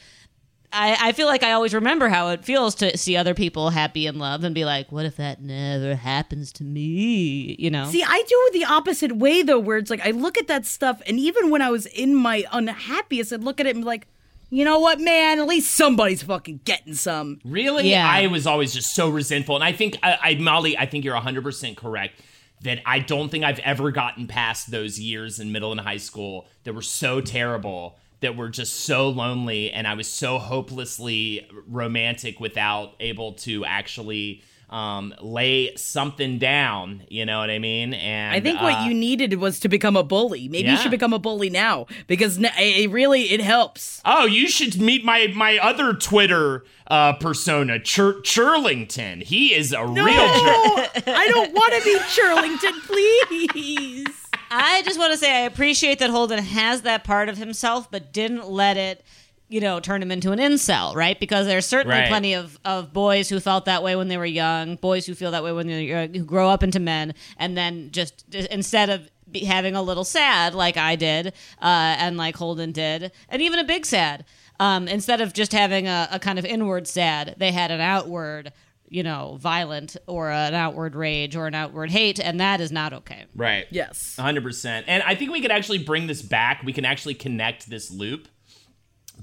[0.71, 4.05] I, I feel like I always remember how it feels to see other people happy
[4.05, 7.55] and loved and be like, what if that never happens to me?
[7.57, 7.85] You know?
[7.89, 10.67] See, I do it the opposite way though, where it's like I look at that
[10.67, 13.87] stuff, and even when I was in my unhappiest, I'd look at it and be
[13.87, 14.07] like,
[14.49, 15.39] you know what, man?
[15.39, 17.39] At least somebody's fucking getting some.
[17.43, 17.89] Really?
[17.89, 18.09] Yeah.
[18.09, 19.55] I was always just so resentful.
[19.55, 22.21] And I think, I, I Molly, I think you're 100% correct
[22.61, 26.47] that I don't think I've ever gotten past those years in middle and high school
[26.63, 29.71] that were so terrible, that were just so lonely.
[29.71, 37.03] And I was so hopelessly romantic without able to actually um, lay something down.
[37.09, 37.93] You know what I mean?
[37.93, 40.47] And I think what uh, you needed was to become a bully.
[40.47, 44.01] Maybe you should become a bully now because n- it really it helps.
[44.05, 49.23] Oh, you should meet my my other Twitter uh, persona, Chur- Churlington.
[49.23, 51.03] He is a No, real jerk.
[51.07, 54.07] I don't want to be Churlington, please.
[54.51, 58.11] I just want to say I appreciate that Holden has that part of himself, but
[58.11, 59.03] didn't let it,
[59.49, 61.19] you know, turn him into an incel, right?
[61.19, 62.07] Because there's certainly Right.
[62.07, 65.31] plenty of, of boys who felt that way when they were young, boys who feel
[65.31, 69.09] that way when they're young, who grow up into men, and then just instead of
[69.31, 71.27] be having a little sad like I did,
[71.61, 74.23] uh, and like Holden did, and even a big sad,
[74.59, 78.53] um, instead of just having a, a kind of inward sad, they had an outward.
[78.91, 82.91] You know, violent or an outward rage or an outward hate, and that is not
[82.91, 83.25] okay.
[83.35, 83.67] Right.
[83.69, 84.15] Yes.
[84.17, 84.85] 100%.
[84.87, 86.63] And I think we could actually bring this back.
[86.65, 88.27] We can actually connect this loop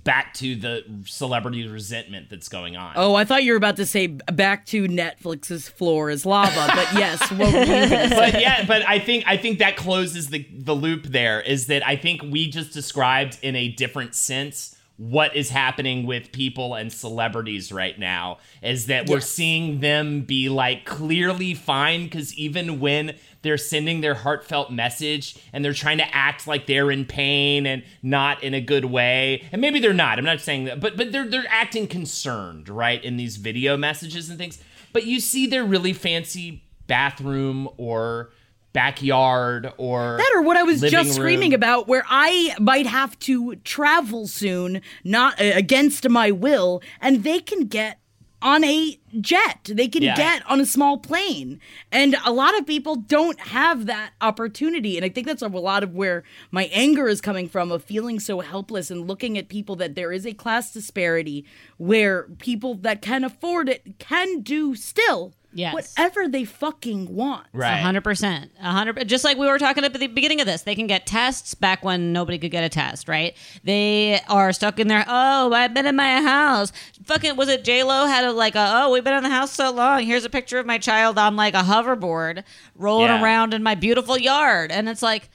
[0.06, 2.94] back to the celebrity resentment that's going on.
[2.96, 6.94] Oh, I thought you were about to say back to Netflix's floor is lava, but
[6.94, 10.74] yes, what were you but yeah, but I think I think that closes the the
[10.74, 15.50] loop there is that I think we just described in a different sense what is
[15.50, 21.52] happening with people and celebrities right now is that we're seeing them be like clearly
[21.52, 23.14] fine cuz even when
[23.46, 27.82] they're sending their heartfelt message and they're trying to act like they're in pain and
[28.02, 29.44] not in a good way.
[29.52, 33.02] And maybe they're not I'm not saying that but but they're they're acting concerned right
[33.02, 34.58] in these video messages and things.
[34.92, 38.30] But you see their really fancy bathroom or
[38.76, 43.56] backyard or That or what I was just screaming about, where I might have to
[43.56, 47.98] travel soon, not uh, against my will, and they can get
[48.46, 49.64] on a jet.
[49.64, 50.14] They can Yeah.
[50.14, 51.58] get on a small plane.
[51.90, 54.96] And a lot of people don't have that opportunity.
[54.96, 58.20] And I think that's a lot of where my anger is coming from of feeling
[58.20, 61.44] so helpless and looking at people that there is a class disparity
[61.76, 65.72] where people that can afford it can do still Yes.
[65.74, 67.46] whatever they fucking want.
[67.52, 67.78] Right.
[67.80, 69.08] Hundred percent, a hundred.
[69.08, 71.84] Just like we were talking at the beginning of this, they can get tests back
[71.84, 73.34] when nobody could get a test, right?
[73.64, 75.04] They are stuck in their.
[75.08, 76.72] Oh, I've been in my house.
[77.04, 78.70] Fucking was it J Lo had a like a.
[78.82, 80.02] Oh, we've been in the house so long.
[80.02, 83.22] Here's a picture of my child on like a hoverboard rolling Yeah.
[83.22, 85.28] around in my beautiful yard, and it's like,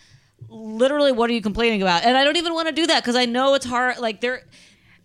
[0.50, 2.04] literally, what are you complaining about?
[2.04, 3.98] And I don't even want to do that because I know it's hard.
[4.00, 4.46] Like there, it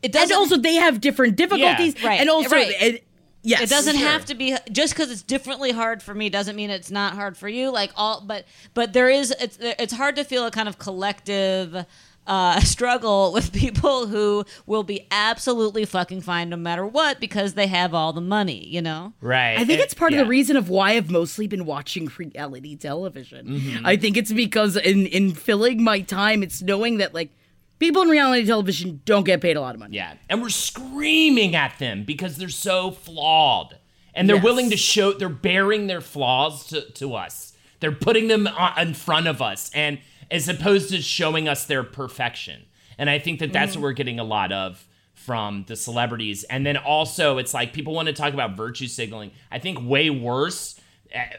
[0.04, 0.36] And doesn't.
[0.36, 2.02] also, they have different difficulties.
[2.04, 3.02] Right, And also, right.
[3.46, 3.62] It, yes.
[3.62, 4.08] it doesn't sure.
[4.08, 7.36] have to be just because it's differently hard for me doesn't mean it's not hard
[7.36, 10.68] for you like all but but there is it's it's hard to feel a kind
[10.68, 11.86] of collective
[12.26, 17.68] uh, struggle with people who will be absolutely fucking fine no matter what because they
[17.68, 19.52] have all the money you know Right.
[19.54, 22.74] I think And- it's part of the reason of why I've mostly been watching reality
[22.74, 23.46] television.
[23.46, 23.86] Mm-hmm.
[23.86, 27.30] I think it's because in in filling my time, it's knowing that like
[27.78, 29.96] people in reality television don't get paid a lot of money.
[29.96, 30.14] Yeah.
[30.28, 33.78] And we're screaming at them because they're so flawed.
[34.14, 34.44] And they're Yes.
[34.44, 37.52] willing to show, they're bearing their flaws to, to us.
[37.80, 39.98] They're putting them on, in front of us, and
[40.30, 42.62] as opposed to showing us their perfection.
[42.96, 43.76] And I think that that's Mm.
[43.76, 46.44] what we're getting a lot of from the celebrities.
[46.44, 49.32] And then also, it's like people want to talk about virtue signaling.
[49.52, 50.80] I think way worse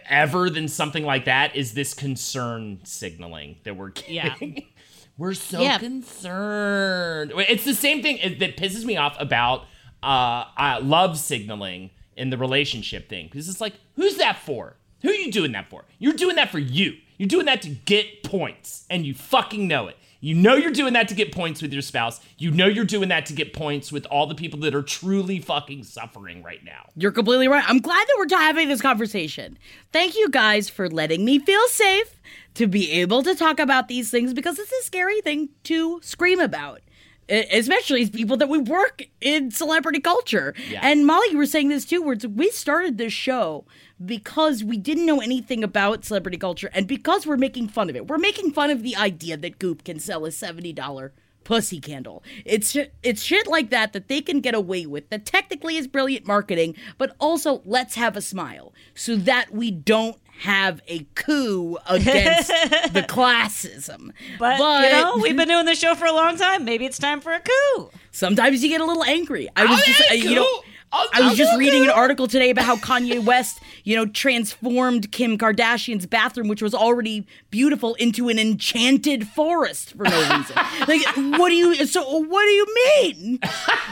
[0.10, 4.56] ever than something like that is this concern signaling that we're getting.
[4.58, 4.64] Yeah.
[5.18, 5.78] We're so Yeah.
[5.80, 7.34] concerned.
[7.50, 9.66] It's the same thing that pisses me off about
[10.04, 13.26] uh, uh, love signaling in the relationship thing.
[13.26, 14.76] Because it's like, who's that for?
[15.02, 15.86] Who are you doing that for?
[16.00, 16.94] You're doing that for you.
[17.18, 19.98] You're doing that to get points, and you fucking know it.
[20.20, 22.20] You know you're doing that to get points with your spouse.
[22.38, 25.40] You know you're doing that to get points with all the people that are truly
[25.40, 26.90] fucking suffering right now.
[26.96, 27.64] You're completely right.
[27.68, 29.58] I'm glad that we're having this conversation.
[29.92, 32.20] Thank you guys for letting me feel safe
[32.56, 36.40] to be able to talk about these things because it's a scary thing to scream
[36.40, 36.82] about.
[37.30, 40.54] Especially as people that we work in celebrity culture.
[40.82, 43.66] And Molly, you were saying this too, where we started this show
[44.04, 48.08] because we didn't know anything about celebrity culture and because we're making fun of it.
[48.08, 51.12] We're making fun of the idea that Goop can sell a $70
[51.48, 52.22] pussy candle.
[52.44, 55.10] It's it's shit like that that they can get away with.
[55.10, 60.18] That technically is brilliant marketing, but also let's have a smile so that we don't
[60.40, 62.50] have a coup against
[62.94, 64.12] the classism.
[64.38, 67.22] but, you know we've been doing this show for a long time maybe it's time
[67.22, 69.48] for a coup sometimes you get a little angry.
[69.56, 70.42] I was I'll just get a uh, you know.
[70.44, 73.60] I'll- I was I'll just do a reading an article today about how Kanye West,
[73.84, 80.06] you know, transformed Kim Kardashian's bathroom, which was already beautiful, into an enchanted forest for
[80.06, 80.56] no reason.
[80.88, 81.02] like,
[81.38, 81.86] what do you?
[81.86, 82.66] So, what do you
[83.02, 83.40] mean?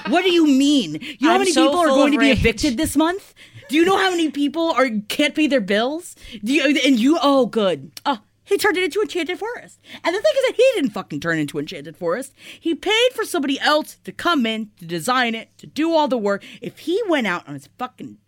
[0.08, 0.94] What do you mean?
[1.02, 3.34] You know how I'm many so people are going to be evicted this month?
[3.68, 6.16] Do you know how many people are can't pay their bills?
[6.44, 6.80] Do you?
[6.86, 7.18] And you?
[7.22, 7.92] Oh, good.
[8.06, 8.20] Oh.
[8.48, 9.80] He turned it into Enchanted Forest.
[10.04, 12.32] And the thing is that he didn't fucking turn into Enchanted Forest.
[12.60, 16.16] He paid for somebody else to come in, to design it, to do all the
[16.16, 16.44] work.
[16.62, 18.20] If he went out on his fucking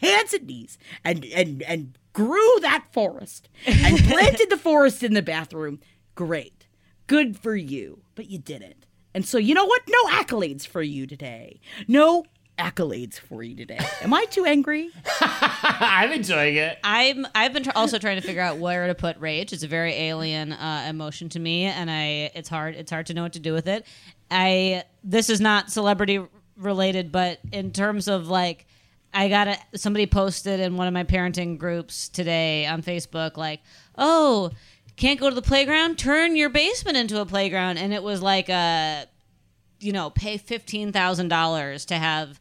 [0.00, 5.22] hands and knees and and and grew that forest and planted the forest in the
[5.22, 5.80] bathroom.
[6.14, 6.66] Great.
[7.06, 8.02] Good for you.
[8.14, 8.86] But you didn't.
[9.14, 9.82] And so you know what?
[9.88, 11.60] No accolades for you today.
[11.86, 12.24] No
[12.60, 13.78] accolades for you today.
[14.02, 14.90] Am I too angry?
[15.20, 16.78] I'm enjoying it.
[16.84, 19.52] I'm I've been tr- also trying to figure out where to put rage.
[19.52, 23.14] It's a very alien uh, emotion to me, and I it's hard it's hard to
[23.14, 23.86] know what to do with it.
[24.30, 26.24] I this is not celebrity
[26.56, 28.66] related, but in terms of like.
[29.12, 33.58] I got a somebody posted in one of my parenting groups today on Facebook like,
[33.98, 34.52] "Oh,
[34.96, 35.98] can't go to the playground?
[35.98, 39.08] Turn your basement into a playground." And it was like a
[39.80, 42.40] you know, pay fifteen thousand dollars to have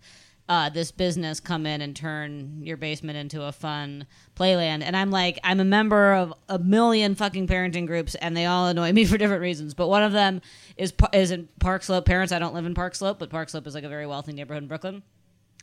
[0.49, 4.81] uh, this business come in and turn your basement into a fun playland.
[4.81, 8.65] And I'm like, I'm a member of a million fucking parenting groups, and they all
[8.65, 9.75] annoy me for different reasons.
[9.75, 10.41] But one of them
[10.75, 12.05] is is in Park Slope.
[12.05, 14.33] Parents, I don't live in Park Slope, but Park Slope is like a very wealthy
[14.33, 15.03] neighborhood in Brooklyn.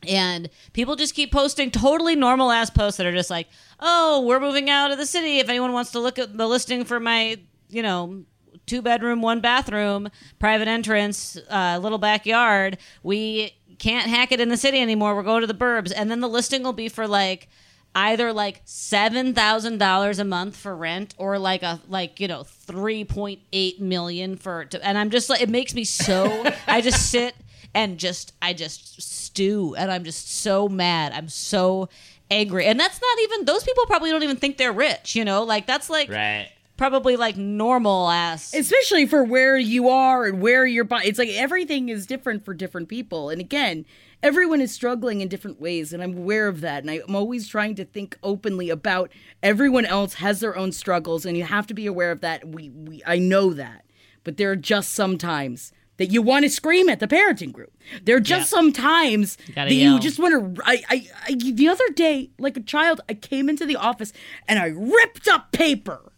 [0.07, 3.49] And people just keep posting totally normal ass posts that are just like,
[3.81, 5.39] "Oh, we're moving out of the city.
[5.39, 8.25] If anyone wants to look at the listing for my, you know,
[8.67, 10.09] two bedroom, one bathroom,
[10.39, 12.79] private entrance, uh, little backyard.
[13.03, 15.15] We can't hack it in the city anymore.
[15.15, 17.49] We're going to the burbs, and then the listing will be for like
[17.95, 22.45] either like seven thousand dollars a month for rent or like a like you know
[22.45, 24.65] three point eight million for.
[24.67, 26.45] To, and I'm just like it makes me so.
[26.67, 27.35] I just sit
[27.75, 31.13] and just I just stew, and I'm just so mad.
[31.13, 31.89] I'm so
[32.31, 35.15] angry, and that's not even those people probably don't even think they're rich.
[35.15, 36.51] You know, like that's like Right.
[36.77, 38.53] Probably like normal ass.
[38.55, 41.09] especially for where you are and where you're buying.
[41.09, 43.31] It's like everything is different for different people.
[43.31, 43.85] And again,
[44.23, 46.85] everyone is struggling in different ways, and I'm aware of that.
[46.85, 49.11] And I'm always trying to think openly about
[49.43, 52.47] everyone else has their own struggles, and you have to be aware of that.
[52.49, 53.85] We, we I know that,
[54.25, 57.73] but there are just some times that you want to scream at the parenting group.
[58.03, 59.95] There are just some times gotta that yell.
[59.95, 60.63] you just want to.
[60.65, 64.13] I, I, I, the other day, like a child, I came into the office
[64.47, 66.13] and I ripped up paper.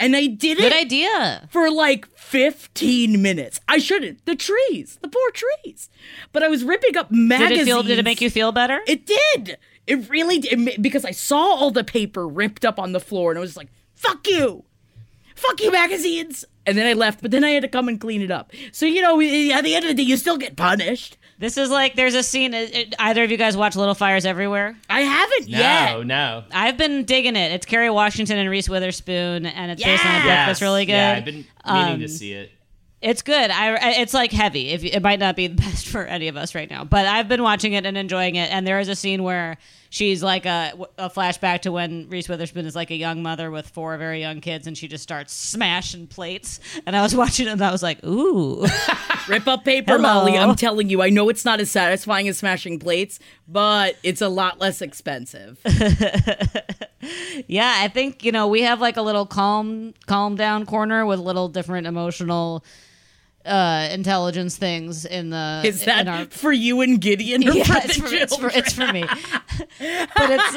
[0.00, 1.46] And I did it Good idea.
[1.50, 3.60] for like 15 minutes.
[3.68, 4.24] I shouldn't.
[4.24, 5.90] The trees, the poor trees.
[6.32, 7.50] But I was ripping up magazines.
[7.50, 7.82] Did it feel?
[7.82, 8.80] Did it make you feel better?
[8.86, 9.58] It did.
[9.86, 10.82] It really did.
[10.82, 13.68] Because I saw all the paper ripped up on the floor and I was like,
[13.94, 14.64] fuck you.
[15.36, 16.44] Fuck you, magazines.
[16.66, 18.52] And then I left, but then I had to come and clean it up.
[18.72, 21.16] So, you know, at the end of the day, you still get punished.
[21.40, 22.54] This is like there's a scene.
[22.98, 24.76] Either of you guys watch Little Fires Everywhere?
[24.88, 26.06] I haven't No, yet.
[26.06, 26.44] no.
[26.52, 27.50] I've been digging it.
[27.52, 30.46] It's Kerry Washington and Reese Witherspoon, and it's based on a book Yes.
[30.48, 30.92] that's really good.
[30.92, 32.52] Yeah, I've been meaning Um, to see it.
[33.00, 33.50] It's good.
[33.50, 34.68] I, I- it's like heavy.
[34.68, 37.06] If you- it might not be the best for any of us right now, but
[37.06, 38.52] I've been watching it and enjoying it.
[38.52, 39.56] And there is a scene where
[39.90, 43.68] she's like a, a flashback to when Reese Witherspoon is like a young mother with
[43.68, 46.60] four very young kids, and she just starts smashing plates.
[46.86, 48.66] And I was watching it, and I was like, "Ooh,
[49.28, 50.02] Rip up paper, Hello.
[50.02, 50.38] Molly.
[50.38, 54.28] I'm telling you, I know it's not as satisfying as smashing plates, but it's a
[54.28, 55.60] lot less expensive.
[57.46, 61.18] yeah." I think you know we have like a little calm, calm down corner with
[61.18, 62.64] little different emotional
[63.46, 67.78] uh intelligence things in the Is that our for you and Gideon or yeah, for
[67.78, 69.02] it's for, it's, for, it's for me.
[69.02, 70.56] but it's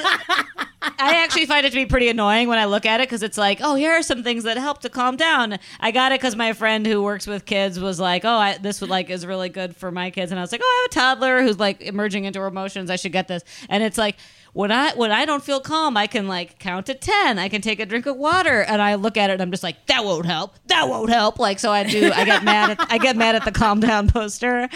[1.00, 3.38] I actually find it to be pretty annoying when I look at it because it's
[3.38, 5.58] like, oh, here are some things that help to calm down.
[5.80, 8.82] I got it because my friend who works with kids was like, oh, I, this
[8.82, 10.92] would like is really good for my kids, and I was like, oh, I have
[10.92, 12.90] a toddler who's like emerging into her emotions.
[12.90, 14.18] I should get this, and it's like.
[14.54, 17.40] When I when I don't feel calm, I can like count to ten.
[17.40, 19.64] I can take a drink of water, and I look at it, and I'm just
[19.64, 20.54] like, "That won't help.
[20.68, 22.12] That won't help." Like, so I do.
[22.14, 24.70] I get mad at I get mad at the calm down poster,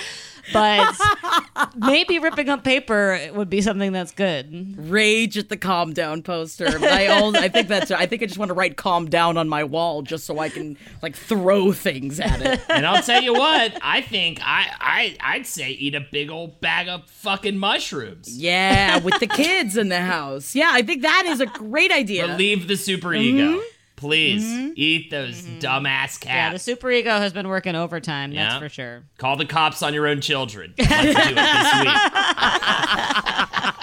[0.54, 0.96] but
[1.76, 4.76] maybe ripping up paper would be something that's good.
[4.90, 6.66] Rage at the calm down poster.
[6.66, 9.38] But I always, I think that's I think I just want to write calm down
[9.38, 12.62] on my wall just so I can like throw things at it.
[12.70, 16.60] And I'll tell you what, I think I, I I'd say eat a big old
[16.62, 18.38] bag of fucking mushrooms.
[18.38, 20.56] Yeah, with the kids in the house.
[20.56, 22.28] Yeah, I think that is a great idea.
[22.28, 23.58] Relieve the superego.
[23.58, 23.77] Mm-hmm.
[23.98, 24.44] Please
[24.78, 26.26] eat those dumbass cats.
[26.28, 28.32] Yeah, the super ego has been working overtime.
[28.34, 28.60] That's Yeah.
[28.60, 29.04] for sure.
[29.18, 30.74] Call the cops on your own children.
[30.80, 33.74] I'd do it this week.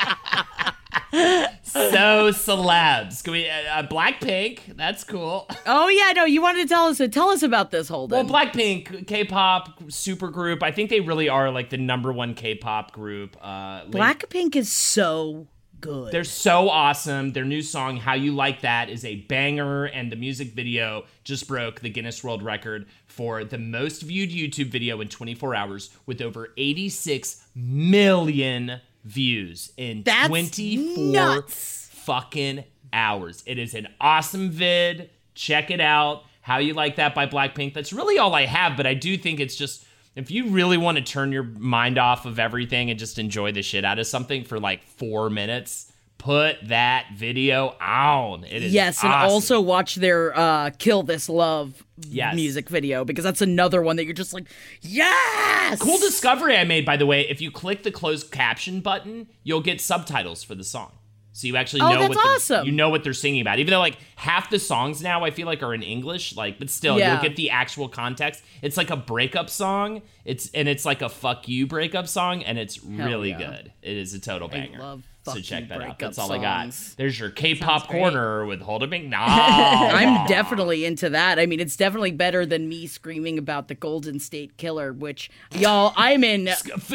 [1.62, 3.22] so celebs.
[3.24, 3.48] Can we?
[3.48, 4.76] Uh, uh, Blackpink.
[4.76, 5.48] That's cool.
[5.66, 8.24] oh yeah, no, you wanted to tell us tell us about this whole Well.
[8.24, 10.62] Blackpink, K-pop supergroup.
[10.62, 13.36] I think they really are like the number one K-pop group.
[13.40, 15.46] Uh, Blackpink is so
[15.84, 16.10] good.
[16.12, 17.32] They're so awesome.
[17.32, 21.46] Their new song, How You Like That, is a banger, and the music video just
[21.46, 26.20] broke the Guinness World Record for the most viewed YouTube video in 24 hours with
[26.22, 31.88] over 86 million views in That's 24 nuts.
[31.92, 33.42] fucking hours.
[33.46, 35.10] It is an awesome vid.
[35.34, 36.22] Check it out.
[36.40, 37.74] How You Like That by Blackpink.
[37.74, 39.83] That's really all I have, but I do think it's just
[40.16, 43.62] if you really want to turn your mind off of everything and just enjoy the
[43.62, 48.44] shit out of something for like four minutes, put that video on.
[48.44, 52.34] It is Yes, and also watch their uh, "Kill This Love" Yes.
[52.34, 54.48] music video because that's another one that you're just like,
[54.80, 55.80] yes.
[55.80, 57.28] Cool discovery I made, by the way.
[57.28, 60.92] If you click the closed caption button, you'll get subtitles for the song.
[61.36, 62.64] So you actually Oh, know what they're- awesome.
[62.64, 63.58] you know what they're singing about.
[63.58, 66.70] Even though like half the songs now I feel like are in English, like but
[66.70, 67.14] still Yeah.
[67.14, 68.42] you'll get the actual context.
[68.62, 70.02] It's like a breakup song.
[70.24, 73.38] It's and it's like a fuck you breakup song and it's really yeah.
[73.38, 73.72] good.
[73.82, 74.78] It is a total banger.
[74.78, 75.98] love so check that out.
[75.98, 76.68] That's all I got.
[76.98, 79.10] There's your K-pop corner with Hold a McNabb.
[79.14, 81.38] I'm definitely into that.
[81.38, 85.94] I mean, it's definitely better than me screaming about the Golden State Killer, which y'all,
[85.96, 86.48] I'm in.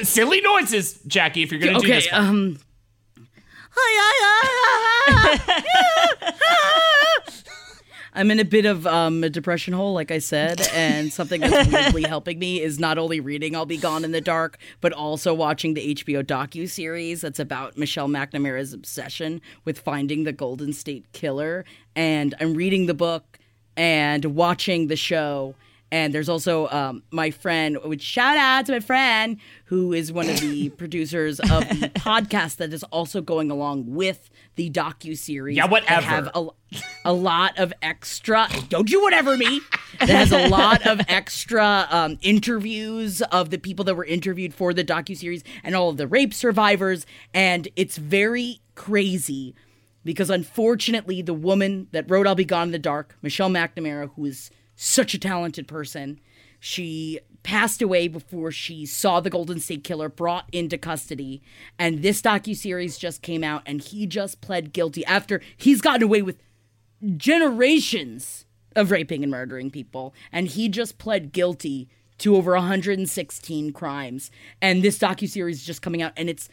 [0.04, 1.42] silly noises, Jackie.
[1.42, 2.22] If you're gonna do this, one.
[2.22, 2.60] um.
[8.14, 11.72] I'm in a bit of um, a depression hole, like I said, and something that's
[11.72, 15.34] weirdly helping me is not only reading "I'll Be Gone in the Dark," but also
[15.34, 21.12] watching the HBO docu series that's about Michelle McNamara's obsession with finding the Golden State
[21.14, 21.64] Killer.
[21.96, 23.40] And I'm reading the book
[23.78, 25.56] and watching the show.
[25.92, 30.30] And there's also um, my friend, which shout out to my friend who is one
[30.30, 35.58] of the producers of the podcast that is also going along with the docu series.
[35.58, 36.06] Yeah, whatever.
[36.06, 36.48] Have a,
[37.06, 38.48] a lot of extra.
[38.70, 39.62] Don't you whatever me.
[40.00, 44.74] That has a lot of extra um, interviews of the people that were interviewed for
[44.74, 49.56] the docu series and all of the rape survivors, and it's very crazy
[50.06, 54.24] because unfortunately, the woman that wrote "I'll Be Gone in the Dark," Michelle McNamara, who
[54.26, 54.52] is
[54.82, 56.22] such a talented person,
[56.58, 61.42] she passed away before she saw the Golden State Killer brought into custody.
[61.78, 66.04] And this docu series just came out, and he just pled guilty after he's gotten
[66.04, 66.38] away with
[67.18, 74.32] generations of raping and murdering people, and he just pled guilty to over 116 crimes.
[74.62, 76.48] And this docu series is just coming out, and it's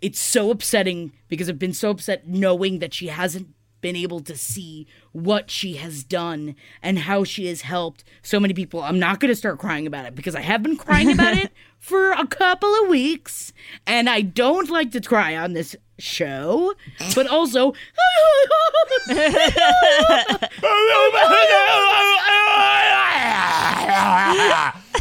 [0.00, 3.48] it's so upsetting because I've been so upset knowing that she hasn't
[3.84, 8.54] been able to see what she has done and how she has helped so many
[8.54, 8.80] people.
[8.82, 11.52] I'm not going to start crying about it because I have been crying about it
[11.78, 13.52] for a couple of weeks
[13.86, 16.72] and I don't like to cry on this show,
[17.14, 17.74] but also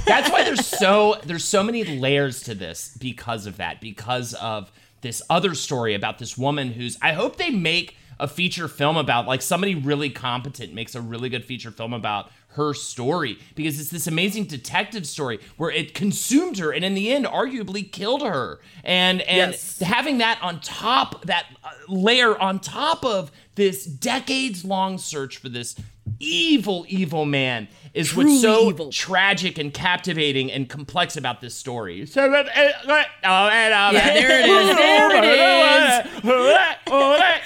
[0.06, 4.74] That's why there's so there's so many layers to this because of that because of
[5.00, 9.28] this other story about this woman who's I hope they make a feature film about
[9.28, 13.90] like somebody really competent makes a really good feature film about her story because it's
[13.90, 18.60] this amazing detective story where it consumed her and in the end arguably killed her
[18.86, 19.80] and and Yes.
[19.80, 25.50] having that on top that uh, layer on top of this decades long search for
[25.50, 25.76] this
[26.20, 28.92] evil evil man is Truly what's so evil.
[28.92, 32.06] tragic and captivating and complex about this story.
[32.06, 32.72] So that- uh,
[33.24, 34.76] Yeah, there it is.
[34.78, 35.24] There it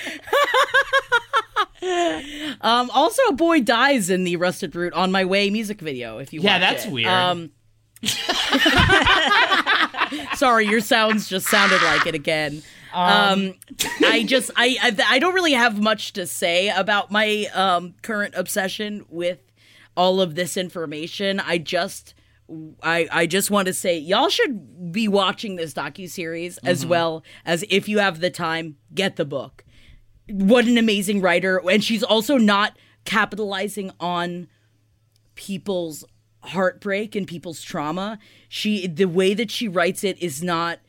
[0.09, 0.17] is.
[2.61, 6.17] Um, also, a boy dies in the Rusted Root on my way music video.
[6.17, 6.91] If you Yeah, watch that's it.
[6.91, 7.07] weird.
[7.09, 7.51] Um,
[10.35, 12.63] sorry, your sounds just sounded like it again.
[12.97, 13.53] Um,
[14.03, 18.33] I just I, I I don't really have much to say about my um current
[18.35, 19.39] obsession with
[19.95, 21.39] all of this information.
[21.39, 22.13] I just
[22.81, 26.89] I I just want to say y'all should be watching this docu series as Mm-hmm.
[26.89, 29.63] well as if you have the time, get the book
[30.29, 34.45] what an amazing writer and she's also not capitalizing on
[35.35, 36.03] people's
[36.41, 38.19] heartbreak and people's trauma
[38.49, 40.79] she the way that she writes it is not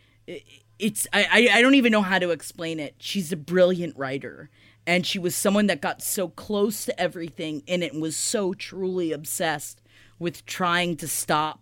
[0.78, 2.94] it's I, I don't even know how to explain it.
[2.98, 4.50] She's a brilliant writer.
[4.86, 8.54] And she was someone that got so close to everything in it and was so
[8.54, 9.82] truly obsessed
[10.18, 11.60] with trying to stop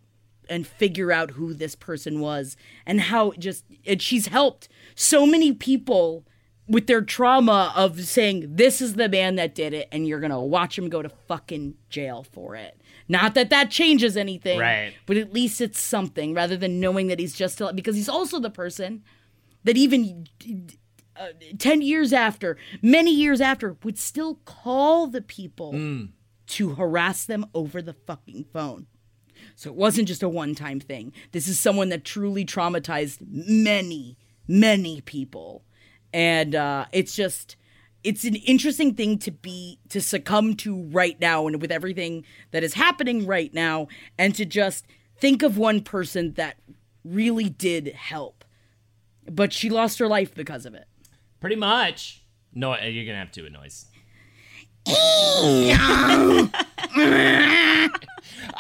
[0.49, 2.57] and figure out who this person was
[2.87, 6.25] and how it just and she's helped so many people
[6.69, 10.41] with their trauma of saying this is the man that did it and you're gonna
[10.41, 14.93] watch him go to fucking jail for it not that that changes anything Right.
[15.07, 18.51] but at least it's something rather than knowing that he's just because he's also the
[18.51, 19.03] person
[19.65, 20.27] that even
[21.17, 21.29] uh,
[21.59, 25.73] 10 years after many years after would still call the people
[26.47, 28.87] to harass them over the fucking phone
[29.55, 31.13] so it wasn't just a one time thing.
[31.33, 34.17] This is someone that truly traumatized many,
[34.49, 35.63] many people.
[36.13, 37.57] And uh, it's just,
[38.07, 42.63] it's an interesting thing to be, to succumb to right now and with everything that
[42.63, 44.87] is happening right now, and to just
[45.19, 46.57] think of one person that
[47.05, 48.45] really did help.
[49.29, 50.87] But she lost her life because of it.
[51.41, 52.23] Pretty much.
[52.55, 53.87] No, uh, you're gonna have to do a noise.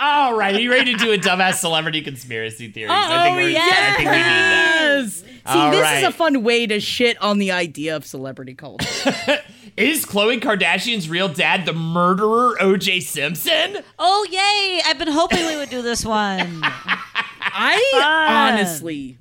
[0.00, 2.92] All right, are you ready to do a dumbass celebrity conspiracy theories?
[2.94, 4.74] I think we're, I think we need that.
[5.04, 5.24] yes!
[5.46, 5.98] All this right.
[5.98, 8.84] is a fun way to shit on the idea of celebrity culture.
[9.76, 13.00] Is Khloe Kardashian's real dad the murderer O.J.
[13.00, 13.82] Simpson?
[13.98, 14.80] Oh yay!
[14.86, 16.60] I've been hoping we would do this one.
[17.58, 18.58] I Fun.
[18.62, 19.18] honestly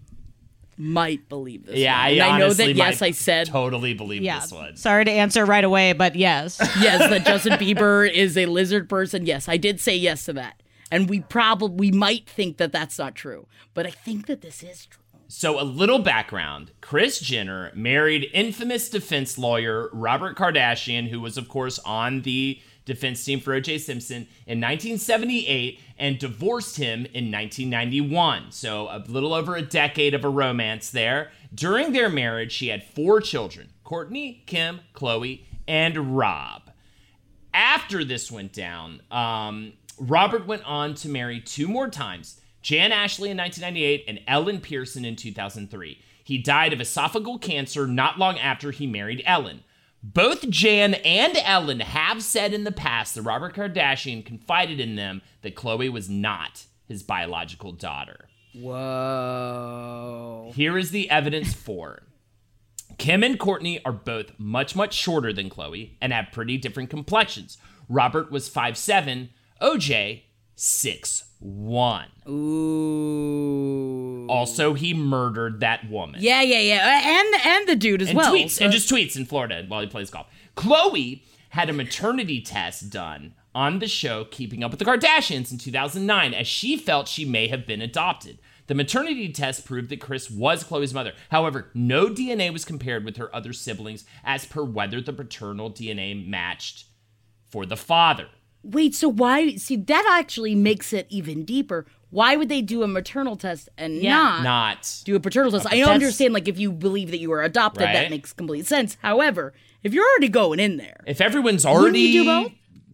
[0.77, 1.77] might believe this.
[1.77, 2.01] Yeah, one.
[2.01, 2.75] I, I know honestly that.
[2.75, 4.39] Yes, I said totally believe yeah.
[4.39, 4.75] this one.
[4.75, 6.57] Sorry to answer right away, but yes.
[6.79, 9.25] yes that Justin Bieber is a lizard person.
[9.25, 10.61] Yes, I did say yes to that,
[10.95, 14.63] and we probably we might think that that's not true, but I think that this
[14.63, 15.03] is true.
[15.27, 21.49] So, a little background Kris Jenner married infamous defense lawyer Robert Kardashian, who was, of
[21.49, 23.79] course, on the defense team for O.J.
[23.79, 28.51] Simpson in 1978 and divorced him in 1991.
[28.51, 31.31] So, a little over a decade of a romance there.
[31.53, 36.71] During their marriage, she had four children Kourtney, Kim, Khloe, and Rob.
[37.53, 43.29] After this went down, um, Robert went on to marry two more times Jan Ashley
[43.29, 45.99] in 1998 and Ellen Pearson in 2003.
[46.23, 49.63] He died of esophageal cancer not long after he married Ellen.
[50.01, 55.21] Both Jan and Ellen have said in the past that Robert Kardashian confided in them
[55.41, 58.27] that Khloe was not his biological daughter.
[58.55, 60.51] Whoa.
[60.55, 62.03] Here is the evidence for.
[62.97, 67.57] Kim and Kourtney are both much, much shorter than Khloe and have pretty different complexions.
[67.89, 69.29] Robert was 5'7,
[69.61, 70.23] OJ
[70.55, 72.05] 6 1.
[72.29, 74.27] Ooh.
[74.29, 76.19] Also, he murdered that woman.
[76.21, 78.33] Yeah, yeah, yeah, uh, and and the dude as and well.
[78.33, 80.27] tweets so- and just tweets in Florida while he plays golf.
[80.55, 85.57] Khloe had a maternity test done on the show Keeping Up with the Kardashians in
[85.57, 88.39] 2009 as she felt she may have been adopted.
[88.67, 91.13] The maternity test proved that Kris was Khloe's mother.
[91.29, 96.27] However, no DNA was compared with her other siblings as per whether the paternal DNA
[96.27, 96.85] matched
[97.47, 98.27] for the father.
[98.65, 99.55] Wait, so why?
[99.55, 101.85] See, that actually makes it even deeper.
[102.09, 104.11] Why would they do a maternal test and Yeah.
[104.13, 105.67] not Not do a paternal test?
[105.67, 107.93] I That's- understand, like, if you believe that you were adopted, Right.
[107.93, 108.97] that makes complete sense.
[109.01, 109.53] However,
[109.83, 112.51] if you're already going in there, if everyone's already you do both?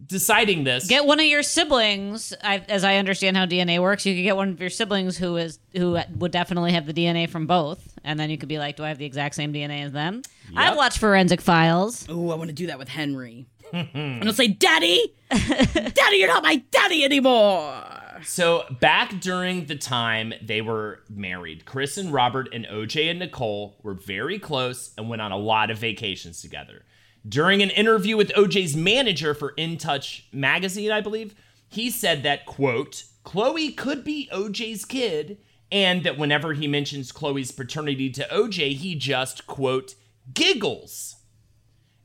[0.08, 0.86] deciding this.
[0.88, 2.34] Get one of your siblings.
[2.44, 5.36] I, as I understand how DNA works, you could get one of your siblings who
[5.36, 8.76] is who would definitely have the DNA from both, and then you could be like,
[8.76, 10.20] "Do I have the exact same DNA as them?"
[10.54, 12.04] I've watched Forensic Files.
[12.10, 13.46] oh, I want to do that with Henry.
[13.72, 17.84] And I'll say, Daddy, Daddy, you're not my daddy anymore.
[18.24, 23.78] So, back during the time they were married, Kris and Robert and OJ and Nicole
[23.82, 26.84] were very close and went on a lot of vacations together.
[27.28, 31.34] During an interview with OJ's manager for In Touch magazine, I believe,
[31.68, 35.38] he said that, quote, Khloe could be OJ's kid,
[35.70, 39.94] and that whenever he mentions Khloe's paternity to OJ, he just, quote,
[40.32, 41.16] giggles.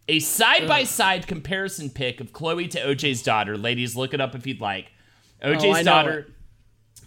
[0.10, 3.58] A side by side comparison pic of Khloe to OJ's daughter.
[3.58, 4.92] Ladies, look it up if you'd like.
[5.42, 6.28] Oh, OJ's know daughter.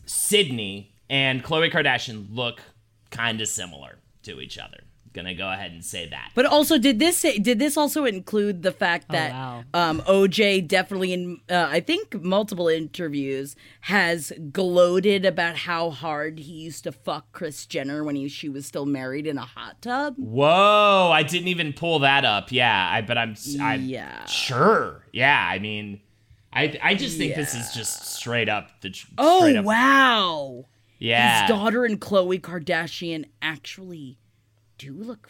[0.05, 2.61] Sydney, and Khloe Kardashian look
[3.11, 4.85] kind of similar to each other.
[5.13, 6.31] Gonna go ahead and say that.
[6.37, 9.65] But also, did this say, did this also include the fact that wow.
[9.75, 16.53] um, OJ definitely in uh, I think multiple interviews has gloated about how hard he
[16.53, 20.15] used to fuck Kris Jenner when he she was still married in a hot tub.
[20.17, 22.53] Whoa, I didn't even pull that up.
[22.53, 24.25] Yeah, I but I'm I'm Yeah.
[24.27, 25.07] sure.
[25.13, 26.03] Yeah, I mean,
[26.53, 30.67] I I just think this is just straight up the tr- Oh up, wow!
[31.01, 31.43] yeah.
[31.43, 34.19] His daughter and Khloe Kardashian actually
[34.81, 35.29] do look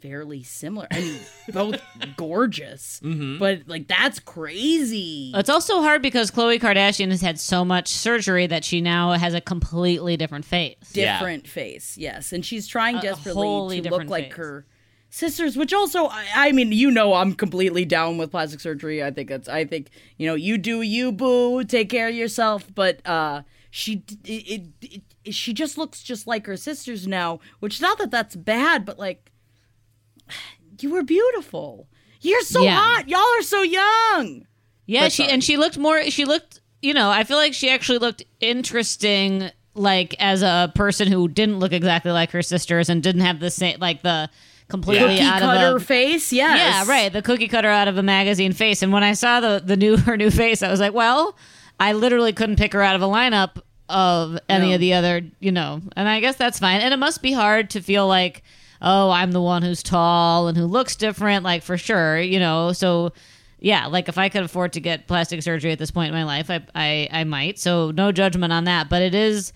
[0.00, 0.86] fairly similar.
[0.92, 1.20] I mean,
[1.52, 1.80] both
[2.16, 3.38] gorgeous, Mm-hmm.
[3.38, 5.32] but like that's crazy.
[5.34, 9.34] It's also hard because Khloe Kardashian has had so much surgery that she now has
[9.34, 10.76] a completely different face.
[10.92, 11.18] Yeah.
[11.18, 14.66] different face, yes, and she's trying A- a desperately to look different like her
[15.08, 19.02] sisters, which also, I, I mean, you know, I'm completely down with plastic surgery.
[19.02, 22.66] I think that's, I think you know, you do you, boo, take care of yourself.
[22.74, 27.80] But uh, she, it, it, it, she just looks just like her sisters now, which
[27.80, 29.30] not that that's bad, but like,
[30.80, 31.88] you were beautiful.
[32.20, 32.76] You're so Yeah.
[32.76, 33.08] hot.
[33.08, 34.46] Y'all are so young.
[34.86, 35.32] Yeah, But she sorry.
[35.32, 36.02] and she looked more.
[36.10, 41.08] She looked, you know, I feel like she actually looked interesting, like as a person
[41.10, 44.30] who didn't look exactly like her sisters and didn't have the same, like the
[44.68, 46.58] completely Cookie out cutter of a face, yes.
[46.58, 48.82] yeah, right, the cookie cutter out of a magazine face.
[48.82, 51.36] And when I saw the the new her new face, I was like, well,
[51.78, 54.74] I literally couldn't pick her out of a lineup of any No.
[54.74, 55.80] of the other, you know.
[55.96, 56.80] And I guess that's fine.
[56.80, 58.42] And it must be hard to feel like,
[58.82, 62.72] oh, I'm the one who's tall and who looks different, like for sure, you know.
[62.72, 63.12] So
[63.60, 66.24] yeah, like if I could afford to get plastic surgery at this point in my
[66.24, 67.58] life, I I, I might.
[67.58, 69.52] So no judgment on that, but it is.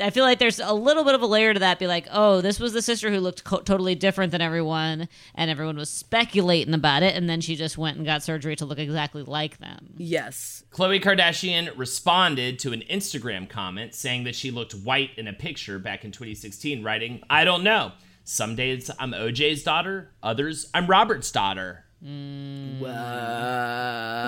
[0.00, 1.78] I feel like there's a little bit of a layer to that.
[1.78, 5.50] Be like, oh, this was the sister who looked co- totally different than everyone, and
[5.50, 8.78] everyone was speculating about it, and then she just went and got surgery to look
[8.78, 9.94] exactly like them.
[9.96, 10.64] Yes.
[10.72, 15.78] Khloe Kardashian responded to an Instagram comment saying that she looked white in a picture
[15.78, 17.92] back in 2016, writing, I don't know.
[18.24, 21.86] Some days I'm OJ's daughter, others I'm Robert's daughter.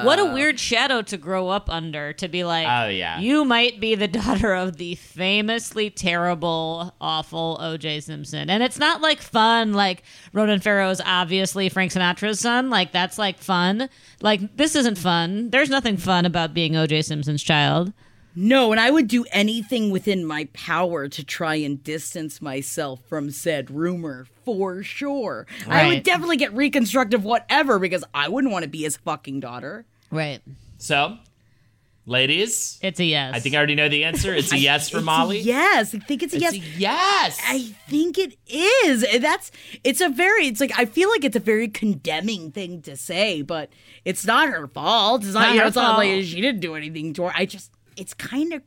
[0.04, 3.20] What a weird shadow to grow up under to be like, Oh, yeah.
[3.20, 8.00] you might be the daughter of the famously terrible, awful O.J.
[8.00, 8.50] Simpson.
[8.50, 10.02] And it's not like fun, like
[10.32, 12.70] Ronan is obviously Frank Sinatra's son.
[12.70, 13.88] Like, that's like fun.
[14.20, 15.50] Like, this isn't fun.
[15.50, 17.02] There's nothing fun about being O.J.
[17.02, 17.92] Simpson's child.
[18.34, 23.30] No, and I would do anything within my power to try and distance myself from
[23.30, 25.46] said rumor for sure.
[25.68, 29.84] I would definitely get reconstructive whatever because I wouldn't want to be his fucking daughter.
[30.12, 30.40] Right.
[30.78, 31.18] So,
[32.06, 33.34] ladies, It's a yes.
[33.34, 34.34] I think I already know the answer.
[34.34, 35.40] It's a yes for It's a Molly.
[35.40, 36.54] yes, I think it's a It's yes.
[36.54, 37.40] a yes.
[37.46, 37.58] I
[37.88, 39.04] think it is.
[39.20, 39.50] That's
[39.84, 43.42] it's a very it's like I feel like it's a very condemning thing to say,
[43.42, 43.70] but
[44.04, 45.24] it's not her fault.
[45.24, 46.24] It's not, Not you know, her it's not like fault.
[46.24, 47.32] she didn't do anything to her.
[47.34, 47.70] I just
[48.00, 48.62] it's kind of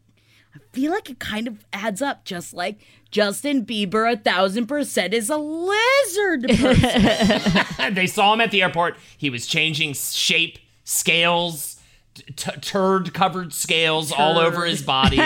[0.55, 2.77] I feel like it kind of adds up, just like
[3.09, 7.95] Justin Bieber a thousand percent is a lizard person.
[7.95, 8.97] they saw him at the airport.
[9.17, 11.81] He was changing shape, scales,
[12.13, 15.17] t- turd covered scales all over his body.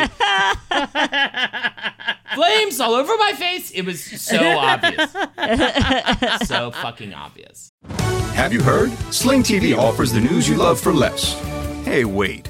[2.34, 3.72] Flames all over my face.
[3.72, 5.12] It was so obvious.
[6.48, 7.70] so fucking obvious.
[8.34, 8.92] Have you heard?
[9.14, 11.34] Sling TV offers the news you love for less.
[11.84, 12.50] Hey, wait.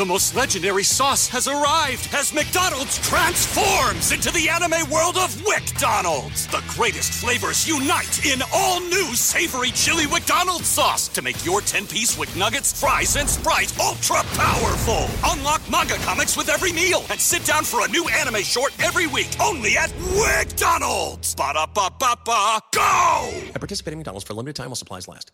[0.00, 6.46] The most legendary sauce has arrived as McDonald's transforms into the anime world of WcDonald's.
[6.46, 12.16] The greatest flavors unite in all new savory chili McDonald's sauce to make your 10-piece
[12.16, 15.06] Wick Nuggets, fries, and Sprite ultra powerful.
[15.26, 19.06] Unlock manga comics with every meal and sit down for a new anime short every
[19.06, 21.34] week only at WcDonald's.
[21.34, 23.30] Ba-da-ba-ba-ba, go!
[23.54, 25.30] At participating McDonald's for limited time while supplies last.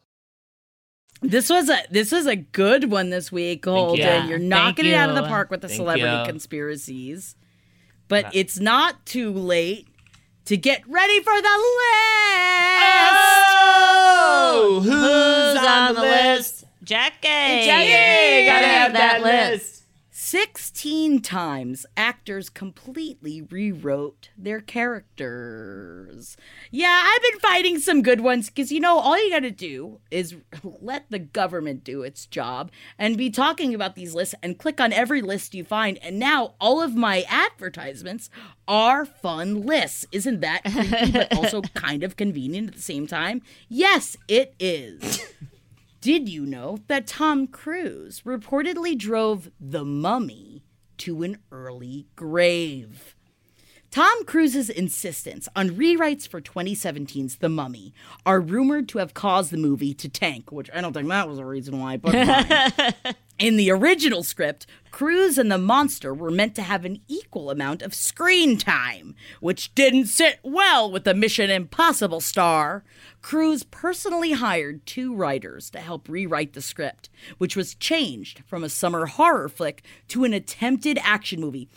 [1.22, 3.98] This was a this was a good one this week, Holden.
[3.98, 4.28] you.
[4.28, 6.24] You're Thank knocking it out of the park with the Thank celebrity you.
[6.26, 7.36] conspiracies.
[8.08, 9.88] But it's not too late
[10.44, 11.56] to get ready for the list.
[14.28, 16.64] Oh, who's, on the list?
[16.84, 17.26] Jackie.
[17.26, 19.75] Jackie, gotta have that list.
[20.26, 26.36] 16 times actors completely rewrote their characters.
[26.72, 30.00] Yeah, I've been finding some good ones because, you know, all you got to do
[30.10, 34.80] is let the government do its job and be talking about these lists and click
[34.80, 35.96] on every list you find.
[36.02, 38.28] And now all of my advertisements
[38.66, 40.06] are fun lists.
[40.10, 43.42] Isn't that creepy, but also kind of convenient at the same time?
[43.68, 45.25] Yes, it is.
[46.07, 50.62] Did you know that Tom Cruise reportedly drove the mummy
[50.98, 53.15] to an early grave?
[53.91, 59.57] Tom Cruise's insistence on rewrites for 2017's The Mummy are rumored to have caused the
[59.57, 63.16] movie to tank, which I don't think that was a reason why, but.
[63.39, 67.82] In the original script, Cruise and the monster were meant to have an equal amount
[67.82, 72.82] of screen time, which didn't sit well with the Mission Impossible star.
[73.20, 78.70] Cruise personally hired two writers to help rewrite the script, which was changed from a
[78.70, 81.68] summer horror flick to an attempted action movie.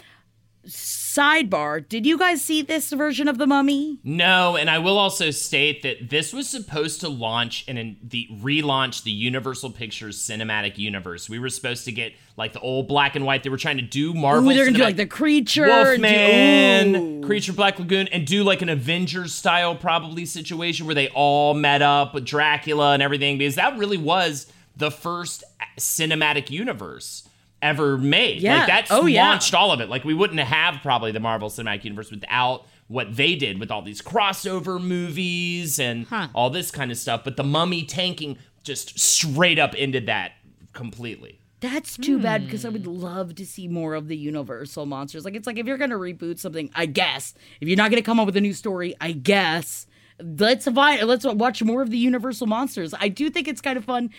[0.67, 3.99] Sidebar, did you guys see this version of The Mummy?
[4.03, 8.27] No, and I will also state that this was supposed to launch and in the
[8.41, 11.29] relaunch the Universal Pictures cinematic universe.
[11.29, 13.43] We were supposed to get like the old black and white.
[13.43, 14.49] They were trying to do Marvel.
[14.51, 15.65] Ooh, they're gonna do like the creature.
[15.65, 20.95] and do- Wolfman, Creature Black Lagoon, and do like an Avengers style probably situation where
[20.95, 25.43] they all met up with Dracula and everything because that really was the first
[25.77, 27.27] cinematic universe
[27.61, 28.41] ever made.
[28.41, 28.59] Yeah.
[28.59, 29.29] Like that's Oh, yeah.
[29.29, 29.89] launched all of it.
[29.89, 33.81] Like we wouldn't have probably the Marvel Cinematic Universe without what they did with all
[33.81, 37.23] these crossover movies and all this kind of stuff.
[37.23, 40.33] But the mummy tanking just straight up ended that
[40.73, 41.39] completely.
[41.61, 42.99] That's too bad because I would hmm.
[42.99, 45.25] love to see more of the Universal monsters.
[45.25, 48.19] Like it's like if you're gonna reboot something, I guess if you're not gonna come
[48.19, 49.85] up with a new story, I guess
[50.21, 52.93] let's vi- let's watch more of the Universal monsters.
[52.97, 54.09] I do think it's kind of fun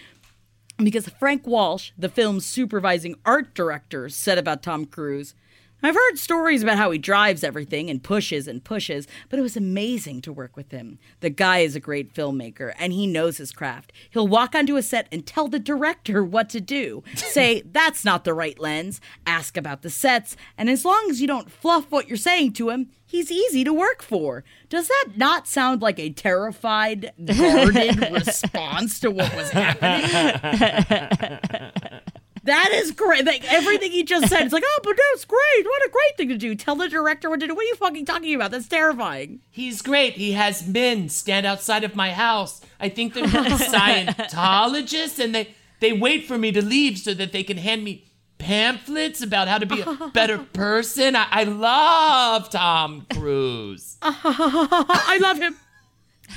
[0.85, 5.35] because Frank Walsh, the film's supervising art director, said about Tom Cruise.
[5.83, 9.57] I've heard stories about how he drives everything and pushes and pushes, but it was
[9.57, 10.99] amazing to work with him.
[11.21, 13.93] The guy is a great filmmaker and he knows his craft.
[14.11, 17.03] He'll walk onto a set and tell the director what to do.
[17.15, 21.27] Say, that's not the right lens, ask about the sets, and as long as you
[21.27, 24.45] don't fluff what you're saying to him, he's easy to work for.
[24.69, 30.01] Does that not sound like a terrified, guarded response to what was happening?
[32.45, 33.25] That is great.
[33.27, 35.65] Like everything he just said, it's like, oh, but that's great.
[35.65, 36.55] What a great thing to do.
[36.55, 37.55] Tell the director what to do.
[37.55, 38.51] What are you fucking talking about?
[38.51, 39.41] That's terrifying.
[39.51, 40.15] He's great.
[40.15, 42.63] He has men stand outside of my house.
[42.79, 47.43] I think they're Scientologists, and they they wait for me to leave so that they
[47.43, 48.07] can hand me
[48.39, 51.15] pamphlets about how to be a better person.
[51.15, 53.99] I, I love Tom Cruise.
[54.03, 55.57] I love him.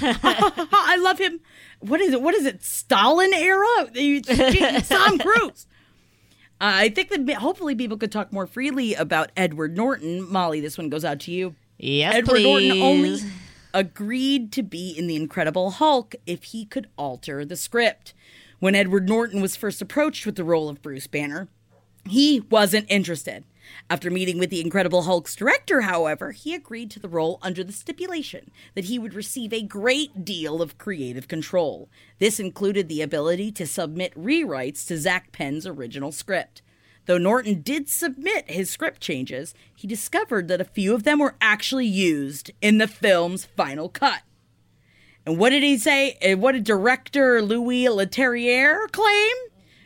[0.01, 1.39] I love him.
[1.79, 2.21] What is it?
[2.21, 2.63] What is it?
[2.63, 3.89] Stalin era?
[4.87, 5.65] Tom Cruise.
[6.63, 10.31] Uh, I think that hopefully people could talk more freely about Edward Norton.
[10.31, 11.55] Molly, this one goes out to you.
[11.77, 12.43] Yes, Edward please.
[12.45, 13.19] Norton only
[13.73, 18.13] agreed to be in The Incredible Hulk if he could alter the script.
[18.59, 21.49] When Edward Norton was first approached with the role of Bruce Banner,
[22.07, 23.43] he wasn't interested.
[23.89, 27.73] After meeting with the Incredible Hulk's director, however, he agreed to the role under the
[27.73, 31.89] stipulation that he would receive a great deal of creative control.
[32.19, 36.61] This included the ability to submit rewrites to Zak Penn's original script.
[37.05, 41.35] Though Norton did submit his script changes, he discovered that a few of them were
[41.41, 44.21] actually used in the film's final cut.
[45.25, 46.17] And what did he say?
[46.35, 49.35] What did director Louis Leterrier claim?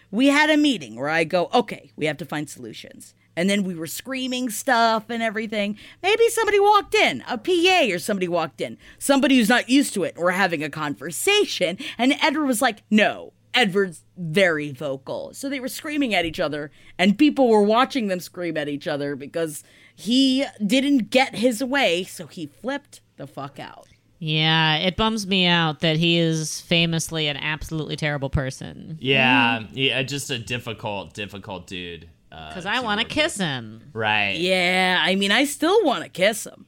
[0.09, 3.13] We had a meeting where I go, okay, we have to find solutions.
[3.37, 5.77] And then we were screaming stuff and everything.
[6.01, 10.03] Maybe somebody walked in, a PA or somebody walked in, somebody who's not used to
[10.03, 10.17] it.
[10.17, 11.77] We're having a conversation.
[11.99, 15.33] And Edward was like, no, Edward's very vocal.
[15.33, 18.87] So they were screaming at each other, and people were watching them scream at each
[18.87, 19.63] other because
[19.95, 22.03] he didn't get his way.
[22.03, 23.87] So he flipped the fuck out.
[24.19, 28.97] Yeah, it bums me out that he is famously an absolutely terrible person.
[28.99, 32.09] Yeah, yeah, just a difficult, difficult dude.
[32.31, 33.81] Uh, Because I want to kiss him.
[33.93, 34.37] Right.
[34.37, 36.65] Yeah, I mean, I still want to kiss him.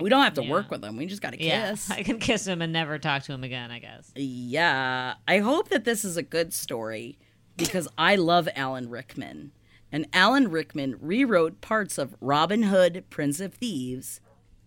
[0.00, 0.96] We don't have to work with him.
[0.96, 1.90] We just got to Yeah, kiss.
[1.90, 4.12] I can kiss him and never talk to him again, I guess.
[4.14, 7.18] Yeah, I hope that this is a good story
[7.56, 9.52] because I love Alan Rickman.
[9.90, 14.20] And Alan Rickman rewrote parts of Robin Hood, Prince of Thieves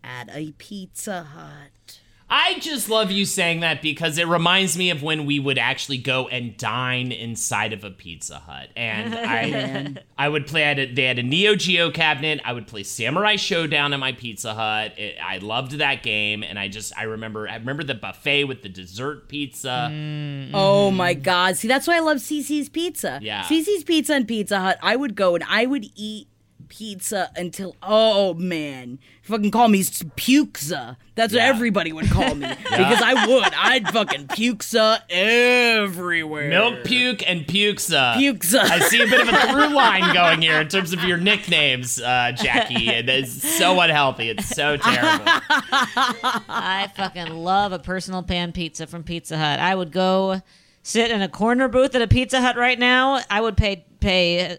[0.03, 2.00] at a Pizza Hut.
[2.33, 5.97] I just love you saying that because it reminds me of when we would actually
[5.97, 10.61] go and dine inside of a Pizza Hut, and I I would play.
[10.61, 12.39] Had a, they had a Neo Geo cabinet.
[12.45, 14.97] I would play Samurai Shodown at my Pizza Hut.
[14.97, 18.61] It, I loved that game, and I just I remember I remember the buffet with
[18.61, 19.89] the dessert pizza.
[19.91, 20.51] Mm.
[20.53, 21.57] Oh my God.
[21.57, 23.19] See, that's why I love Cicis Pizza.
[23.21, 23.43] Yeah.
[23.43, 24.77] Cicis Pizza and Pizza Hut.
[24.81, 26.29] I would go and I would eat
[26.71, 28.97] pizza until, oh man.
[29.23, 30.95] Fucking call me Pukesa.
[31.15, 31.47] That's Yeah.
[31.49, 32.47] what everybody would call me.
[32.63, 33.53] Because I would.
[33.53, 36.47] I'd fucking Pukesa everywhere.
[36.49, 38.15] Milk puke and pukesa.
[38.15, 38.59] Pukesa.
[38.59, 42.01] I see a bit of a through line going here in terms of your nicknames,
[42.01, 42.87] uh, Jackie.
[42.89, 44.29] And it's so unhealthy.
[44.29, 45.25] It's so terrible.
[45.27, 49.59] I fucking love a personal pan pizza from Pizza Hut.
[49.59, 50.41] I would go
[50.83, 53.19] sit in a corner booth at a Pizza Hut right now.
[53.29, 54.57] I would pay pay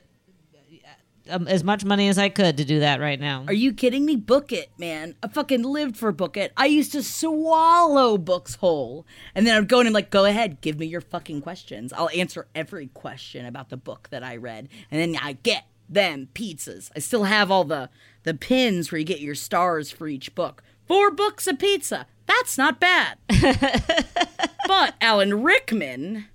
[1.31, 3.45] um, as much money as I could to do that right now.
[3.47, 4.17] Are you kidding me?
[4.17, 5.15] Book it, man.
[5.23, 6.53] I fucking lived for Book It.
[6.57, 9.07] I used to swallow books whole.
[9.35, 11.93] And then I'd go in and like, go ahead, give me your fucking questions.
[11.93, 14.69] I'll answer every question about the book that I read.
[14.91, 16.91] And then I get them pizzas.
[16.97, 17.91] I still have all the
[18.25, 20.63] the pins where you get your stars for each book.
[20.87, 22.07] Four books of pizza.
[22.27, 23.19] That's not bad.
[24.67, 26.27] but Alan Rickman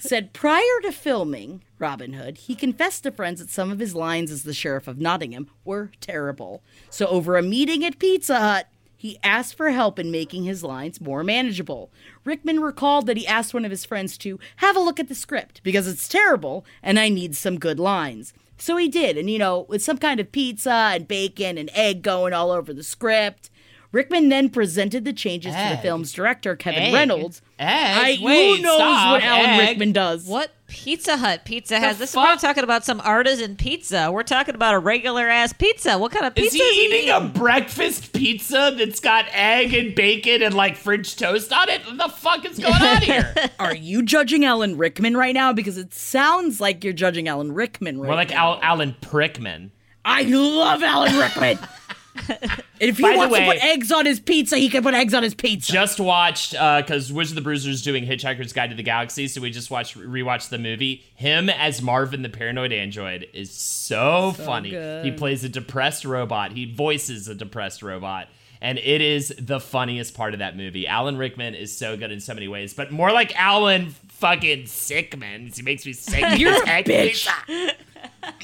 [0.00, 4.30] said prior to filming Robin Hood, he confessed to friends that some of his lines
[4.30, 6.62] as the Sheriff of Nottingham were terrible.
[6.88, 11.00] So, over a meeting at Pizza Hut, he asked for help in making his lines
[11.00, 11.90] more manageable.
[12.24, 15.14] Rickman recalled that he asked one of his friends to have a look at the
[15.14, 18.34] script because it's terrible and I need some good lines.
[18.58, 22.02] So he did, and you know, with some kind of pizza and bacon and egg
[22.02, 23.49] going all over the script.
[23.92, 26.94] Rickman then presented the changes to the film's director, Kevin Egg?
[26.94, 27.42] Reynolds.
[27.58, 28.20] Egg?
[28.20, 29.12] I, Wait, who knows stop.
[29.14, 29.68] what Alan Egg?
[29.70, 30.26] Rickman does?
[30.26, 32.14] What Pizza Hut pizza has this?
[32.14, 32.28] We're fuck?
[32.36, 34.12] not talking about some artisan pizza.
[34.12, 35.98] We're talking about a regular ass pizza.
[35.98, 39.74] What kind of Is pizza he is he eating a breakfast pizza that's got egg
[39.74, 41.84] and bacon and like French toast on it?
[41.84, 43.34] What the fuck is going on here?
[43.58, 45.52] Are you judging Alan Rickman right now?
[45.52, 48.54] Because it sounds like you're judging Alan Rickman right More like now.
[48.54, 49.70] Al- Alan Prickman.
[50.04, 51.58] I love Alan Rickman.
[52.80, 55.22] If he By wants to put eggs on his pizza, he can put eggs on
[55.22, 55.70] his pizza.
[55.70, 59.42] Just watched uh, because Wizard of the Bruiser's doing Hitchhiker's Guide to the Galaxy, so
[59.42, 61.04] we just watched rewatched the movie.
[61.14, 64.70] Him as Marvin the Paranoid Android is so, So funny.
[64.70, 65.04] good.
[65.04, 66.52] He plays a depressed robot.
[66.52, 68.28] He voices a depressed robot.
[68.62, 70.86] And it is the funniest part of that movie.
[70.86, 75.54] Alan Rickman is so good in so many ways, but more like Alan fucking Sickman.
[75.54, 76.24] He makes me sick.
[76.38, 77.28] You're a bitch.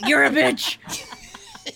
[0.06, 0.76] You're a bitch.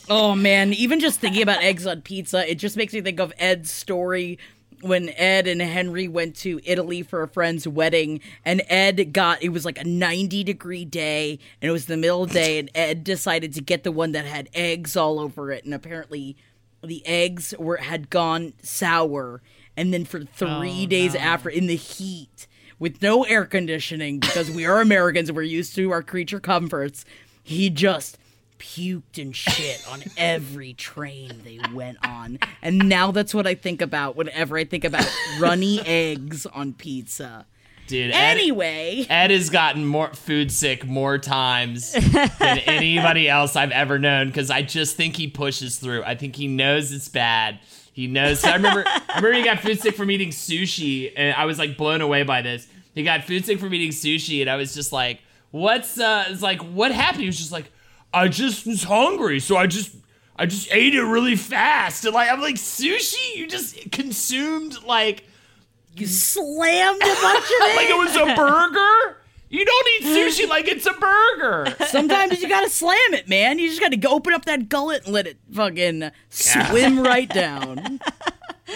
[0.09, 3.33] Oh man, even just thinking about eggs on pizza, it just makes me think of
[3.39, 4.39] Ed's story
[4.83, 9.51] when Ed and Henry went to Italy for a friend's wedding and Ed got it
[9.51, 12.71] was like a 90 degree day and it was the middle of the day and
[12.75, 16.37] Ed decided to get the one that had eggs all over it and apparently
[16.83, 19.43] the eggs were had gone sour
[19.77, 22.47] and then for 3 days after in the heat
[22.79, 27.05] with no air conditioning because we are Americans and we're used to our creature comforts
[27.43, 28.17] he just
[28.61, 32.39] puked and shit on every train they went on.
[32.63, 35.05] And now that's what I think about whenever I think about
[35.41, 37.47] runny eggs on pizza.
[37.89, 42.31] Dude, Ed- Anyway, Ed has gotten more food sick more times than
[42.67, 46.05] anybody else I've ever known because I just think he pushes through.
[46.05, 47.59] I think he knows it's bad.
[47.93, 48.45] He knows.
[48.45, 51.77] I remember, I remember he got food sick from eating sushi, and I was like
[51.77, 52.69] blown away by this.
[52.95, 56.43] He got food sick from eating sushi, and I was just like, "What's uh?" It's
[56.43, 57.73] like, "What happened?" He was just like,
[58.13, 59.97] "I just was hungry, so I just."
[60.37, 63.37] I just ate it really fast, and like I'm like sushi.
[63.37, 65.25] You just consumed like
[65.95, 67.77] you slammed a bunch of it.
[67.77, 69.19] like it was a burger.
[69.51, 71.77] You don't eat sushi like it's a burger.
[71.89, 73.59] Sometimes you gotta slam it, man.
[73.59, 78.01] You just gotta go open up that gullet and let it fucking swim right down.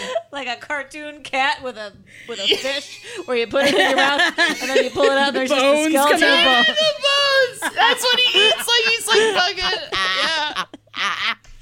[0.32, 1.92] like a cartoon cat with a
[2.28, 5.12] with a fish, where you put it in your mouth and then you pull it
[5.12, 5.28] out.
[5.28, 6.66] And there's just a Bones skeleton come out.
[6.66, 7.70] bone.
[7.74, 8.56] That's what he eats.
[8.56, 9.88] Like he's like fucking.
[9.92, 10.64] Yeah.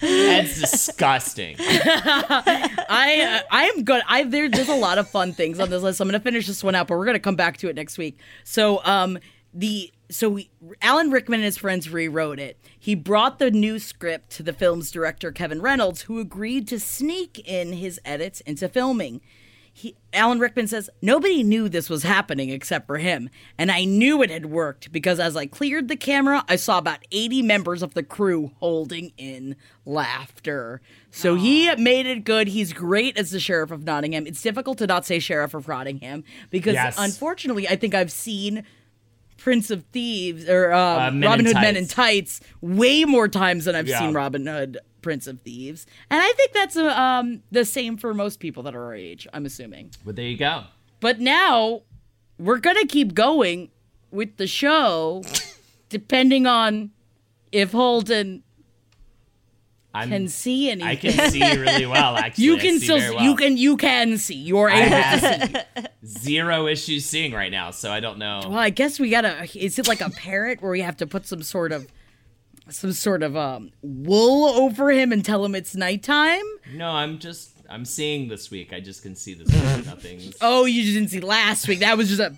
[0.00, 1.56] That's disgusting.
[1.60, 4.02] I uh, I am good.
[4.08, 6.00] I there, there's a lot of fun things on this list.
[6.00, 8.18] I'm gonna finish this one out, but we're gonna come back to it next week.
[8.44, 9.18] So um
[9.54, 10.50] the so we,
[10.80, 12.58] Alan Rickman and his friends rewrote it.
[12.78, 17.38] He brought the new script to the film's director Kevin Reynolds, who agreed to sneak
[17.48, 19.20] in his edits into filming.
[19.74, 23.30] He, Alan Rickman says, Nobody knew this was happening except for him.
[23.56, 26.98] And I knew it had worked because as I cleared the camera, I saw about
[27.10, 29.56] 80 members of the crew holding in
[29.86, 30.82] laughter.
[31.10, 32.48] So he made it good.
[32.48, 34.26] He's great as the Sheriff of Nottingham.
[34.26, 36.96] It's difficult to not say Sheriff of Nottingham because Yes.
[36.98, 38.64] unfortunately, I think I've seen
[39.42, 42.40] Prince of Thieves or um, Uh, Robin Hood Men in Tights.
[42.60, 43.98] Way more times than I've Yeah.
[43.98, 45.84] seen Robin Hood Prince of Thieves.
[46.10, 49.26] And I think that's uh, um, the same for most people that are our age,
[49.32, 49.90] I'm assuming.
[50.04, 50.64] But there you go.
[51.00, 51.82] But now
[52.38, 53.70] we're going to keep going
[54.12, 55.22] with the show
[55.88, 56.90] depending on
[57.50, 58.42] if Holden
[59.94, 60.88] I'm, can see anything.
[60.88, 62.16] I can see really well.
[62.16, 63.24] Actually, You I can see still very well.
[63.24, 64.34] you can you can see.
[64.36, 68.40] You're I able zero issues seeing right now, so I don't know.
[68.44, 69.46] Well, I guess we gotta.
[69.54, 71.86] Is it like a parrot where we have to put some sort of,
[72.70, 76.42] some sort of um wool over him and tell him it's nighttime?
[76.74, 78.72] No, I'm just I'm seeing this week.
[78.72, 79.86] I just can see this week.
[79.86, 80.36] Nothing's.
[80.40, 81.80] Oh, you didn't see last week.
[81.80, 82.34] That was just a.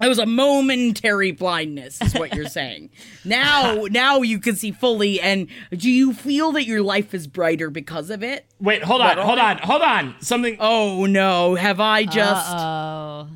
[0.00, 2.90] That was a momentary blindness, is what you're saying.
[3.24, 5.20] Now, now you can see fully.
[5.20, 8.46] And do you feel that your life is brighter because of it?
[8.58, 10.14] Wait, hold on, hold on, hold on.
[10.20, 10.56] Something.
[10.60, 12.46] Oh no, have I just?
[12.48, 13.28] Oh.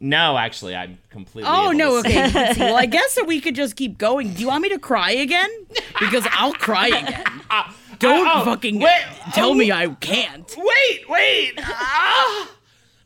[0.00, 1.50] No, actually, I'm completely.
[1.50, 2.08] Oh able no, see.
[2.08, 2.26] okay.
[2.26, 2.60] you can see.
[2.60, 4.34] Well, I guess that we could just keep going.
[4.34, 5.50] Do you want me to cry again?
[5.98, 7.24] Because I'll cry again.
[7.98, 10.54] Don't oh, fucking wait, tell oh, me I can't.
[10.56, 11.54] Wait, wait.
[11.58, 12.48] Ah,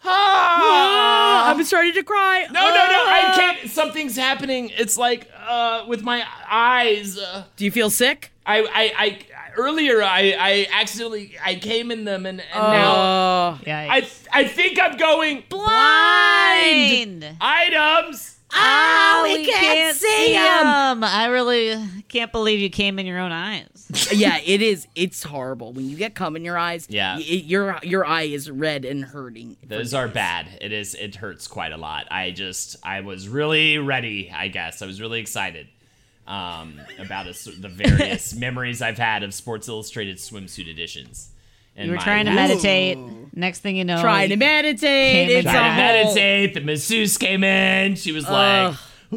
[0.04, 1.50] Ah.
[1.50, 2.46] I'm starting to cry.
[2.50, 2.74] No, no, no!
[2.74, 3.34] I Ah.
[3.36, 3.70] can't.
[3.70, 4.70] Something's happening.
[4.76, 7.18] It's like uh, with my eyes.
[7.18, 8.30] Uh, Do you feel sick?
[8.44, 9.18] I, I, I
[9.56, 14.80] earlier I, I accidentally I came in them and, and now Oh, I, I think
[14.80, 17.24] I'm going blind.
[17.40, 18.38] items.
[18.54, 21.04] Oh, we can't see him.
[21.04, 21.76] I really
[22.08, 24.10] can't believe you came in your own eyes.
[24.12, 24.86] yeah, it is.
[24.94, 26.86] It's horrible when you get cum in your eyes.
[26.90, 27.16] Yeah.
[27.16, 29.56] y- your your eye is red and hurting.
[29.66, 30.46] Those are bad.
[30.60, 30.94] It is.
[30.94, 32.06] It hurts quite a lot.
[32.10, 34.30] I just I was really ready.
[34.34, 35.68] I guess I was really excited
[36.26, 41.31] um, about a, the various memories I've had of Sports Illustrated swimsuit editions.
[41.76, 42.48] In You were trying to life.
[42.50, 42.98] meditate.
[43.34, 45.30] Next thing you know, Trying to meditate.
[45.30, 46.54] It's your a trying to whole- meditate.
[46.54, 47.94] The masseuse came in.
[47.96, 48.78] She was like, Ugh.
[49.14, 49.16] ooh,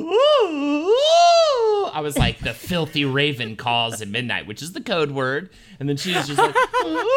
[0.90, 1.86] ooh.
[1.94, 5.50] I was like, the filthy raven calls at midnight, which is the code word.
[5.80, 7.10] And then she was just like, ooh,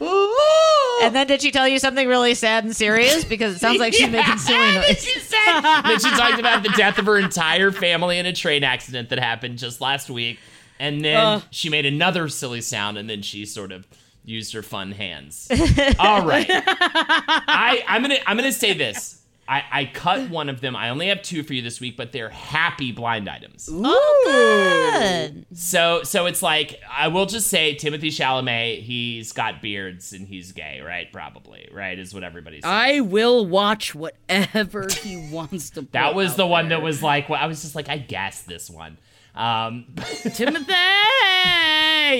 [0.02, 1.00] ooh.
[1.02, 3.24] And then did she tell you something really sad and serious?
[3.24, 5.02] Because it sounds like she's making silly noise.
[5.02, 5.60] she said.
[5.62, 9.18] then she talked about the death of her entire family in a train accident that
[9.18, 10.38] happened just last week.
[10.78, 11.42] And then Ugh.
[11.50, 13.86] she made another silly sound, and then she sort of
[14.24, 15.48] used her fun hands.
[15.98, 16.46] All right.
[16.48, 19.20] I, I'm gonna I'm gonna say this.
[19.46, 20.74] I, I cut one of them.
[20.74, 23.68] I only have two for you this week, but they're happy blind items.
[23.70, 25.44] Oh, good.
[25.54, 30.52] So so it's like I will just say Timothy Chalamet, he's got beards and he's
[30.52, 31.12] gay, right?
[31.12, 31.98] Probably, right?
[31.98, 32.74] Is what everybody's saying.
[32.74, 35.82] I will watch whatever he wants to.
[35.92, 38.42] that was out the one that was like well, I was just like, I guess
[38.42, 38.96] this one.
[39.34, 39.86] Um
[40.34, 40.72] Timothy.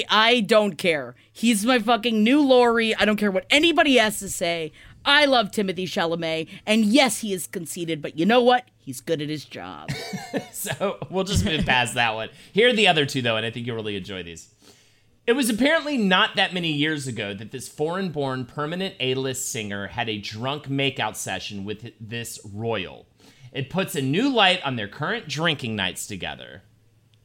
[0.09, 1.15] I don't care.
[1.33, 2.95] He's my fucking new Laurie.
[2.95, 4.73] I don't care what anybody has to say.
[5.05, 8.65] I love Timothy Chalamet, and yes, he is conceited, but you know what?
[8.79, 9.91] He's good at his job.
[10.53, 12.31] So we'll just move past that one.
[12.53, 14.49] Here are the other two, though, and I think you'll really enjoy these.
[15.27, 19.53] It was apparently not that many years ago that this foreign born permanent A list
[19.53, 23.07] singer had a drunk makeout session with this royal.
[23.53, 26.63] It puts a new light on their current drinking nights together.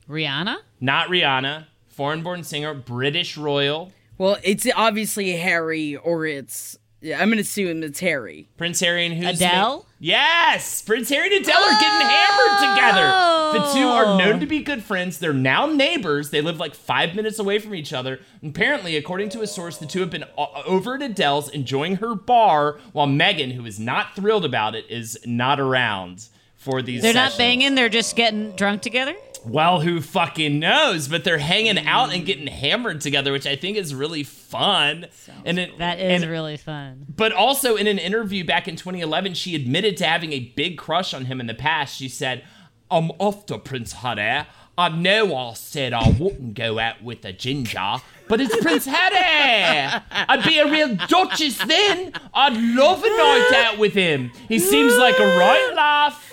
[0.09, 0.57] Rihanna?
[0.81, 3.91] Not Rihanna, foreign born singer, British royal.
[4.17, 6.77] well, it's obviously Harry, or it's.
[7.01, 8.49] Yeah, I'm gonna assume it's Harry.
[8.57, 9.77] Prince Harry and who's Adele?
[9.77, 13.29] ma- yes, Prince Harry and Adele are getting hammered together.
[13.53, 14.17] The two are oh.
[14.17, 15.17] known to be good friends.
[15.17, 16.29] They're now neighbors.
[16.29, 18.19] They live like five minutes away from each other.
[18.43, 22.15] Apparently, according to a source, the two have been o- over at Adele's enjoying her
[22.15, 27.01] bar, while Meghan, who is not thrilled about it, is not around for these.
[27.01, 29.15] They're not banging, they're just getting drunk together?
[29.45, 31.07] Well, who fucking knows?
[31.07, 35.07] But they're hanging out and getting hammered together, which I think is really fun.
[35.45, 37.05] and it, That is and- really fun.
[37.15, 41.13] but also in an interview back in 2011, she admitted to having a big crush
[41.13, 41.95] on him in the past.
[41.95, 42.43] She said,
[42.91, 44.45] I'm after Prince Harry.
[44.77, 47.97] I know I said I wouldn't go out with a ginger,
[48.29, 50.01] but it's Prince Harry.
[50.11, 52.13] I'd be a real duchess then.
[52.33, 54.31] I'd love a night out with him.
[54.47, 56.28] He seems like a right laugh.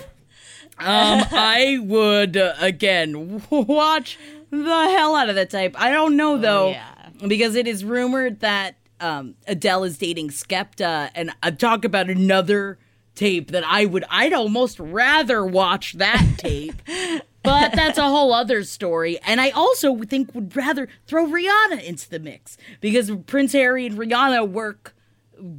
[0.79, 4.17] Um, I would uh, again watch
[4.49, 5.75] the hell out of that type.
[5.79, 6.75] I don't know though,
[7.27, 12.77] because it is rumored that um, Adele is dating Skepta, and I talk about another
[13.15, 14.05] tape that I would.
[14.09, 16.81] I'd almost rather watch that tape.
[17.43, 19.19] But that's a whole other story.
[19.25, 23.97] And I also think would rather throw Rihanna into the mix because Prince Harry and
[23.97, 24.93] Rihanna work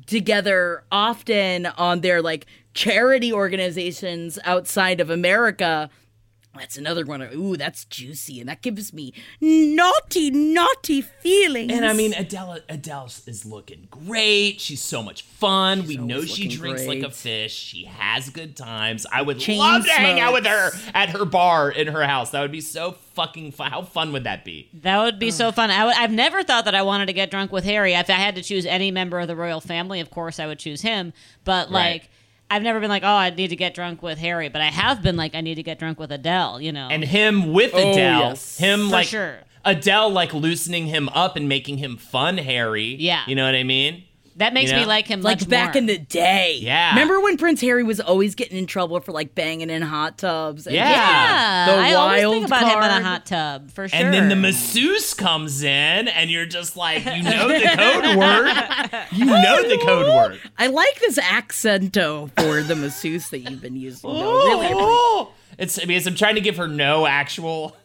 [0.07, 5.91] together often on their like charity organizations outside of America.
[6.57, 7.23] That's another one.
[7.35, 11.73] Ooh, that's juicy, and that gives me naughty, naughty feelings.
[11.73, 14.61] And I mean, Adele, Adele is looking great.
[14.61, 15.87] She's so much fun.
[15.87, 17.55] we know she looking drinks like a fish.
[17.55, 19.07] She has good times.
[19.13, 22.31] I would Chain love to hang out with her at her bar in her house.
[22.31, 23.71] That would be so fucking fun.
[23.71, 24.69] How fun would that be?
[24.83, 25.71] That would be so fun.
[25.71, 27.95] I would, I've never thought that I wanted to get drunk with Harry.
[27.95, 30.59] If I had to choose any member of the royal family, of course I would
[30.59, 31.13] choose him.
[31.45, 32.03] But Right.
[32.51, 34.49] Like, I've never been like, oh, I need to get drunk with Harry.
[34.49, 36.61] But I have been like, I need to get drunk with Adele.
[36.61, 38.21] You know, And him with Oh, Adele.
[38.31, 38.59] yes.
[38.59, 39.39] Him For like sure.
[39.65, 42.97] Adele like loosening him up and making him fun, Harry.
[42.99, 43.23] Yeah.
[43.27, 44.05] You know what I mean?
[44.39, 45.79] That makes you me like him like much back more.
[45.79, 46.59] in the day.
[46.61, 46.91] Yeah.
[46.91, 50.67] Remember when Prince Harry was always getting in trouble for like banging in hot tubs?
[50.67, 50.89] and Yeah.
[50.91, 53.99] yeah, The I always think wild about him in a hot tub for sure.
[54.01, 59.09] And then the masseuse comes in, and you're just like, you know the code word.
[59.13, 60.41] You know the code word.
[60.59, 64.11] I like this accento for the masseuse that you've been using.
[64.11, 64.45] though.
[64.45, 67.77] Really appreciate- Oh, it's because I'm trying to give her no actual,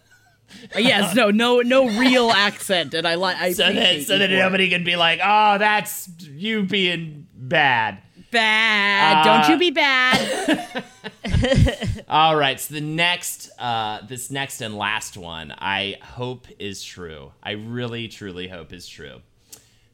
[0.77, 3.37] yes, no, no, no real accent, and I like.
[3.37, 7.99] I so that so that nobody can be like, oh, that's you being bad.
[8.31, 9.25] bad.
[9.25, 10.83] Uh, Don't you be bad.
[12.09, 17.31] All right, so the next, uh, this next and last one, I hope is true.
[17.41, 19.21] I really, truly hope is true.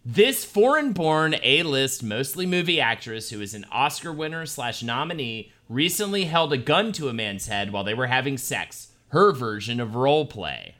[0.05, 6.53] This foreign-born A-list, mostly movie actress who is an Oscar winner slash nominee recently held
[6.53, 8.88] a gun to a man's head while they were having sex.
[9.09, 10.75] Her version of role play.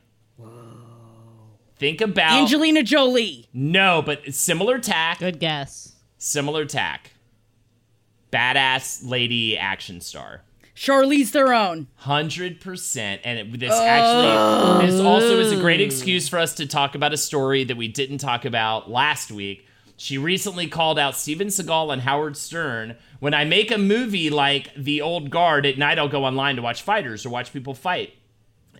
[1.76, 3.48] Think about Angelina Jolie.
[3.52, 5.18] no, but similar tack.
[5.18, 5.94] Good guess.
[6.18, 7.12] Similar tack.
[8.30, 10.42] Badass lady action star.
[10.76, 11.88] Charlize Theron.
[11.96, 16.66] Hundred percent, and it, this actually this also is a great excuse for us to
[16.66, 19.66] talk about a story that we didn't talk about last week.
[19.96, 22.96] She recently called out Steven Seagal and Howard Stern.
[23.18, 26.62] When I make a movie like The Old Guard at night, I'll go online to
[26.62, 28.14] watch fighters or watch people fight.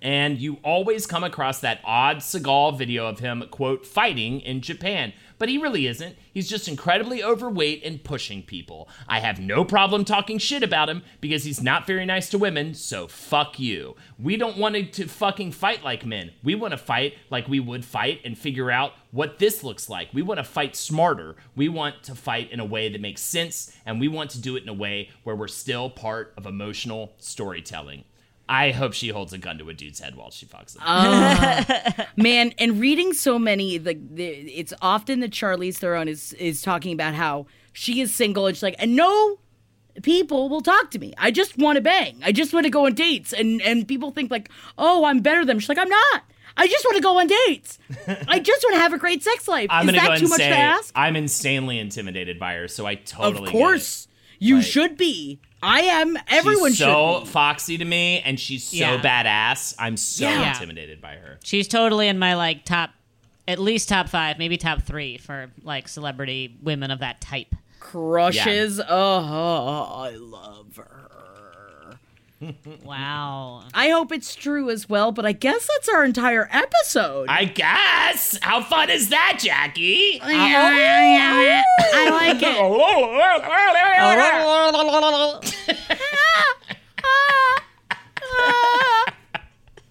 [0.03, 5.13] And you always come across that odd Seagal video of him, quote, fighting in Japan.
[5.39, 6.17] But he really isn't.
[6.33, 8.89] He's just incredibly overweight and pushing people.
[9.09, 12.75] I have no problem talking shit about him because he's not very nice to women,
[12.75, 13.97] so fuck you.
[14.19, 16.33] We don't want to fucking fight like men.
[16.43, 20.09] We want to fight like we would fight and figure out what this looks like.
[20.13, 21.37] We want to fight smarter.
[21.57, 24.57] We want to fight in a way that makes sense, and we want to do
[24.57, 28.05] it in a way where we're still part of emotional storytelling.
[28.51, 30.83] I hope she holds a gun to a dude's head while she fucks him.
[30.85, 36.61] Uh, man, and reading so many, the, the it's often that Charlize Theron is is
[36.61, 39.39] talking about how she is single and she's like, and no
[40.03, 41.15] people will talk to me.
[41.17, 42.21] I just want to bang.
[42.25, 45.41] I just want to go on dates, and and people think like, oh, I'm better
[45.41, 45.59] than them.
[45.61, 46.23] She's like, I'm not.
[46.57, 47.79] I just want to go on dates.
[48.27, 49.69] I just want to have a great sex life.
[49.71, 50.93] I'm is that go too much say to ask?
[50.97, 53.47] I'm insanely intimidated by her, so I totally.
[53.47, 54.09] of course,
[54.41, 55.41] you Like, should be.
[55.63, 56.17] I am.
[56.29, 57.25] Everyone she's so should.
[57.27, 57.31] Be.
[57.31, 59.01] foxy to me, and she's so Yeah.
[59.03, 59.75] badass.
[59.79, 60.53] I'm so Yeah.
[60.53, 61.39] intimidated by her.
[61.45, 62.91] She's totally in my like top,
[63.47, 67.55] at least top five, maybe top three for like celebrity women of that type.
[67.79, 68.79] Crushes.
[68.81, 71.10] Oh, oh, oh, I love her.
[72.85, 73.65] Wow.
[73.75, 77.29] I hope it's true as well, but I guess that's our entire episode.
[77.29, 78.39] I guess.
[78.43, 80.21] How fun is that, Jackie?
[80.23, 82.57] I like it.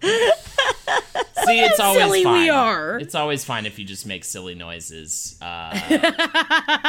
[0.02, 2.98] See, it's always silly we are.
[2.98, 5.38] It's always fine if you just make silly noises.
[5.40, 5.78] Uh,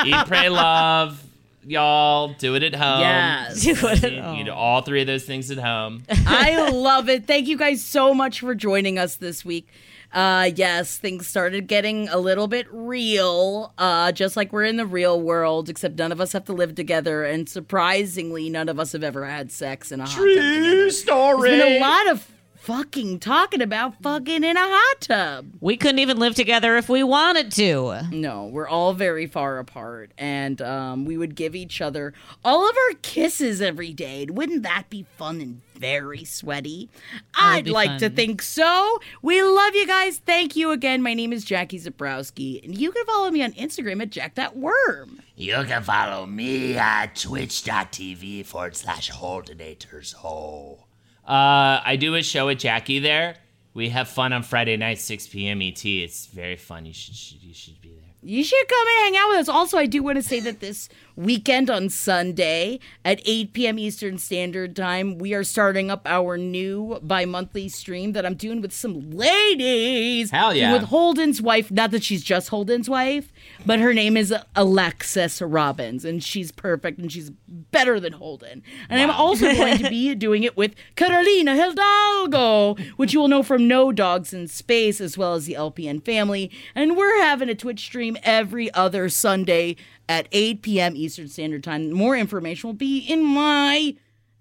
[0.05, 1.21] eat, pray, love.
[1.65, 2.99] Y'all do it at home.
[3.01, 3.61] Yes.
[3.63, 4.37] Do it at You- home.
[4.37, 6.03] You do all three of those things at home.
[6.09, 7.27] I love it.
[7.27, 9.67] Thank you guys so much for joining us this week.
[10.13, 14.85] Uh, yes, things started getting a little bit real, uh, just like we're in the
[14.85, 18.91] real world, except none of us have to live together, and surprisingly, none of us
[18.91, 20.23] have ever had sex in a hot tub.
[20.25, 21.51] True story.
[21.51, 22.27] There's been a lot of
[22.61, 25.47] fucking talking about fucking in a hot tub.
[25.59, 28.03] We couldn't even live together if we wanted to.
[28.11, 32.13] No, we're all very far apart, and um, we would give each other
[32.45, 34.27] all of our kisses every day.
[34.29, 36.89] Wouldn't that be fun and very sweaty?
[37.33, 38.99] I'd be like to think so.
[39.23, 40.19] We love you guys.
[40.19, 41.01] Thank you again.
[41.01, 45.19] My name is Jackie Zebrowski, and you can follow me on Instagram at JackThatWorm.
[45.35, 50.85] You can follow me at twitch.tv forward slash Holdenators Ho.
[51.25, 53.37] Uh, I do a show with Jackie there.
[53.73, 55.61] We have fun on Friday night, 6 p.m.
[55.61, 55.85] ET.
[55.85, 56.85] It's very fun.
[56.85, 58.10] You should, should you should be there.
[58.23, 59.49] You should come and hang out with us.
[59.49, 63.79] Also, I do want to say that this weekend on Sunday at 8 p.m.
[63.79, 68.61] Eastern Standard Time, we are starting up our new bi monthly stream that I'm doing
[68.61, 70.29] with some ladies.
[70.29, 70.71] Hell yeah.
[70.73, 71.71] With Holden's wife.
[71.71, 73.33] Not that she's just Holden's wife,
[73.65, 78.61] but her name is Alexis Robbins, and she's perfect and she's better than Holden.
[78.87, 83.41] And I'm also going to be doing it with Carolina Hidalgo, which you will know
[83.41, 86.51] from No Dogs in Space, as well as the LPN family.
[86.75, 89.75] And we're having a Twitch stream every other Sunday
[90.07, 90.95] at 8 p.m.
[90.95, 91.91] Eastern Standard Time.
[91.91, 93.95] More information will be in my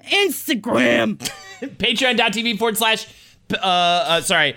[0.05, 1.17] Instagram.
[1.61, 3.07] Patreon.tv forward slash,
[3.53, 4.55] uh, uh, sorry,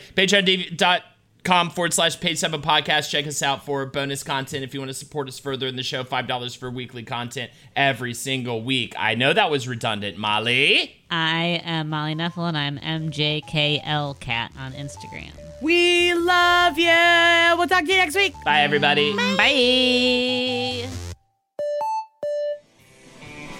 [1.43, 3.09] patreon.com forward slash page seven podcast.
[3.09, 5.83] Check us out for bonus content if you want to support us further in the
[5.83, 6.03] show.
[6.03, 8.93] $5 for weekly content every single week.
[8.97, 10.95] I know that was redundant, Molly.
[11.09, 15.31] I am Molly Knefel and I'm MJKL Cat on Instagram.
[15.61, 17.57] We love you.
[17.57, 18.33] We'll talk to you next week.
[18.43, 19.15] Bye, everybody.
[19.15, 20.89] Bye.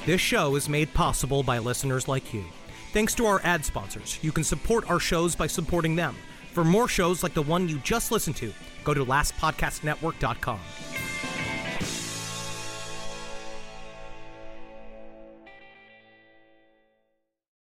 [0.06, 2.44] This show is made possible by listeners like you.
[2.92, 6.16] Thanks to our ad sponsors, you can support our shows by supporting them.
[6.54, 8.54] For more shows like the one you just listened to,
[8.84, 10.60] go to lastpodcastnetwork.com.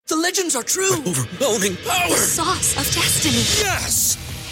[0.09, 0.95] The legends are true.
[0.95, 2.09] overwhelming power!
[2.09, 3.45] The Sauce of destiny.
[3.63, 4.30] Yes!